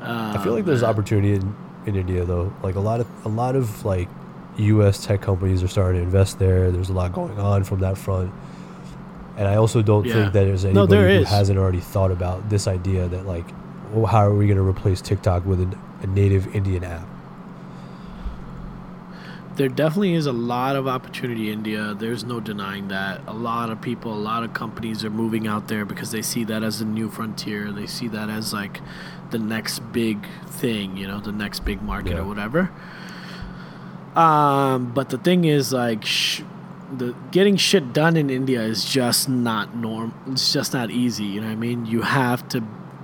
[0.00, 1.54] I feel like oh, there's opportunity in,
[1.86, 2.52] in India though.
[2.62, 4.08] Like a lot of a lot of like
[4.58, 5.04] U.S.
[5.04, 6.70] tech companies are starting to invest there.
[6.70, 8.32] There's a lot going on from that front.
[9.36, 10.14] And I also don't Yeah.
[10.14, 11.28] think that there's No, anybody there who is.
[11.28, 13.44] hasn't already thought about this idea that like,
[13.92, 17.06] well, how are we going to replace TikTok with an, a native Indian app?
[19.56, 21.94] There definitely is a lot of opportunity in India.
[21.98, 23.22] There's no denying that.
[23.26, 26.44] A lot of people, a lot of companies are moving out there because they see
[26.44, 27.72] that as a new frontier.
[27.72, 28.82] They see that as like
[29.30, 32.18] the next big thing, you know, the next big market Yeah.
[32.20, 32.70] or whatever.
[34.14, 36.42] Um, but the thing is, like, sh-
[36.96, 40.14] the getting shit done in India is just not norm.
[40.28, 41.24] It's just not easy.
[41.24, 41.84] You know what I mean?
[41.86, 42.62] You have to,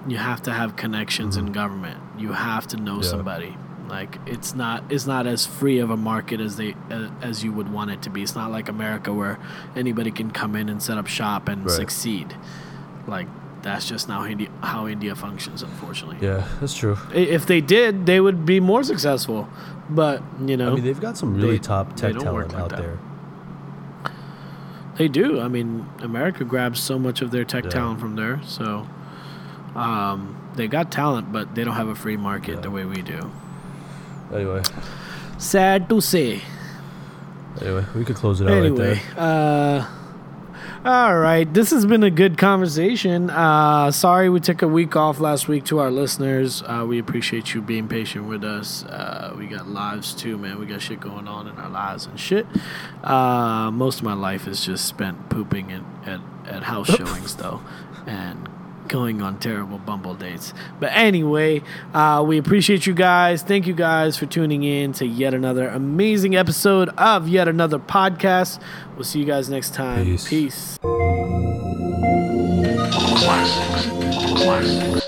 [0.09, 1.99] you have to have connections in government.
[2.19, 3.03] You have to know Mm-hmm.
[3.03, 3.09] Yeah.
[3.11, 3.57] somebody.
[3.89, 7.53] Like, it's not, it's not as free of a market as they, uh, as you
[7.53, 8.23] would want it to be.
[8.23, 9.39] It's not like America where
[9.77, 11.71] anybody can come in and set up shop and Right.
[11.73, 12.35] succeed.
[13.07, 13.27] Like,
[13.63, 16.19] that's just now India, how India functions, unfortunately.
[16.21, 16.97] Yeah, that's true.
[17.15, 19.49] If they did, they would be more successful.
[19.91, 22.71] But you know, I mean, they've got some really They- top tech talent like out
[22.71, 22.79] that.
[22.79, 22.99] there.
[24.97, 25.41] They do.
[25.41, 27.71] I mean, America grabs so much of their tech Yeah.
[27.71, 28.41] talent from there.
[28.45, 28.87] So,
[29.75, 32.61] um, they got talent, but they don't have a free market Yeah.
[32.61, 33.31] the way we do.
[34.35, 34.63] Anyway,
[35.39, 36.43] Sad to say.
[37.61, 39.25] anyway, we could close it out right Anyway, there.
[39.81, 39.85] uh,
[40.85, 41.53] all right.
[41.53, 43.31] This has been a good conversation.
[43.31, 46.63] Uh, sorry we took a week off last week to our listeners.
[46.67, 48.85] Uh, we appreciate you being patient with us.
[48.85, 50.59] Uh, we got lives too, man.
[50.59, 52.47] We got shit going on in our lives and shit.
[53.05, 57.61] Uh, most of my life is just spent pooping at, at, at house showings, though,
[58.07, 58.49] and
[58.93, 60.53] going on terrible bumble dates.
[60.79, 61.63] But anyway,
[61.95, 63.43] uh, we appreciate you guys.
[63.43, 68.61] Thank you guys for tuning in to yet another amazing episode of yet another podcast.
[68.95, 70.05] We'll see you guys next time.
[70.05, 70.29] Peace.
[70.29, 70.79] Peace.
[73.23, 73.87] Classics.
[74.43, 75.02] Classics.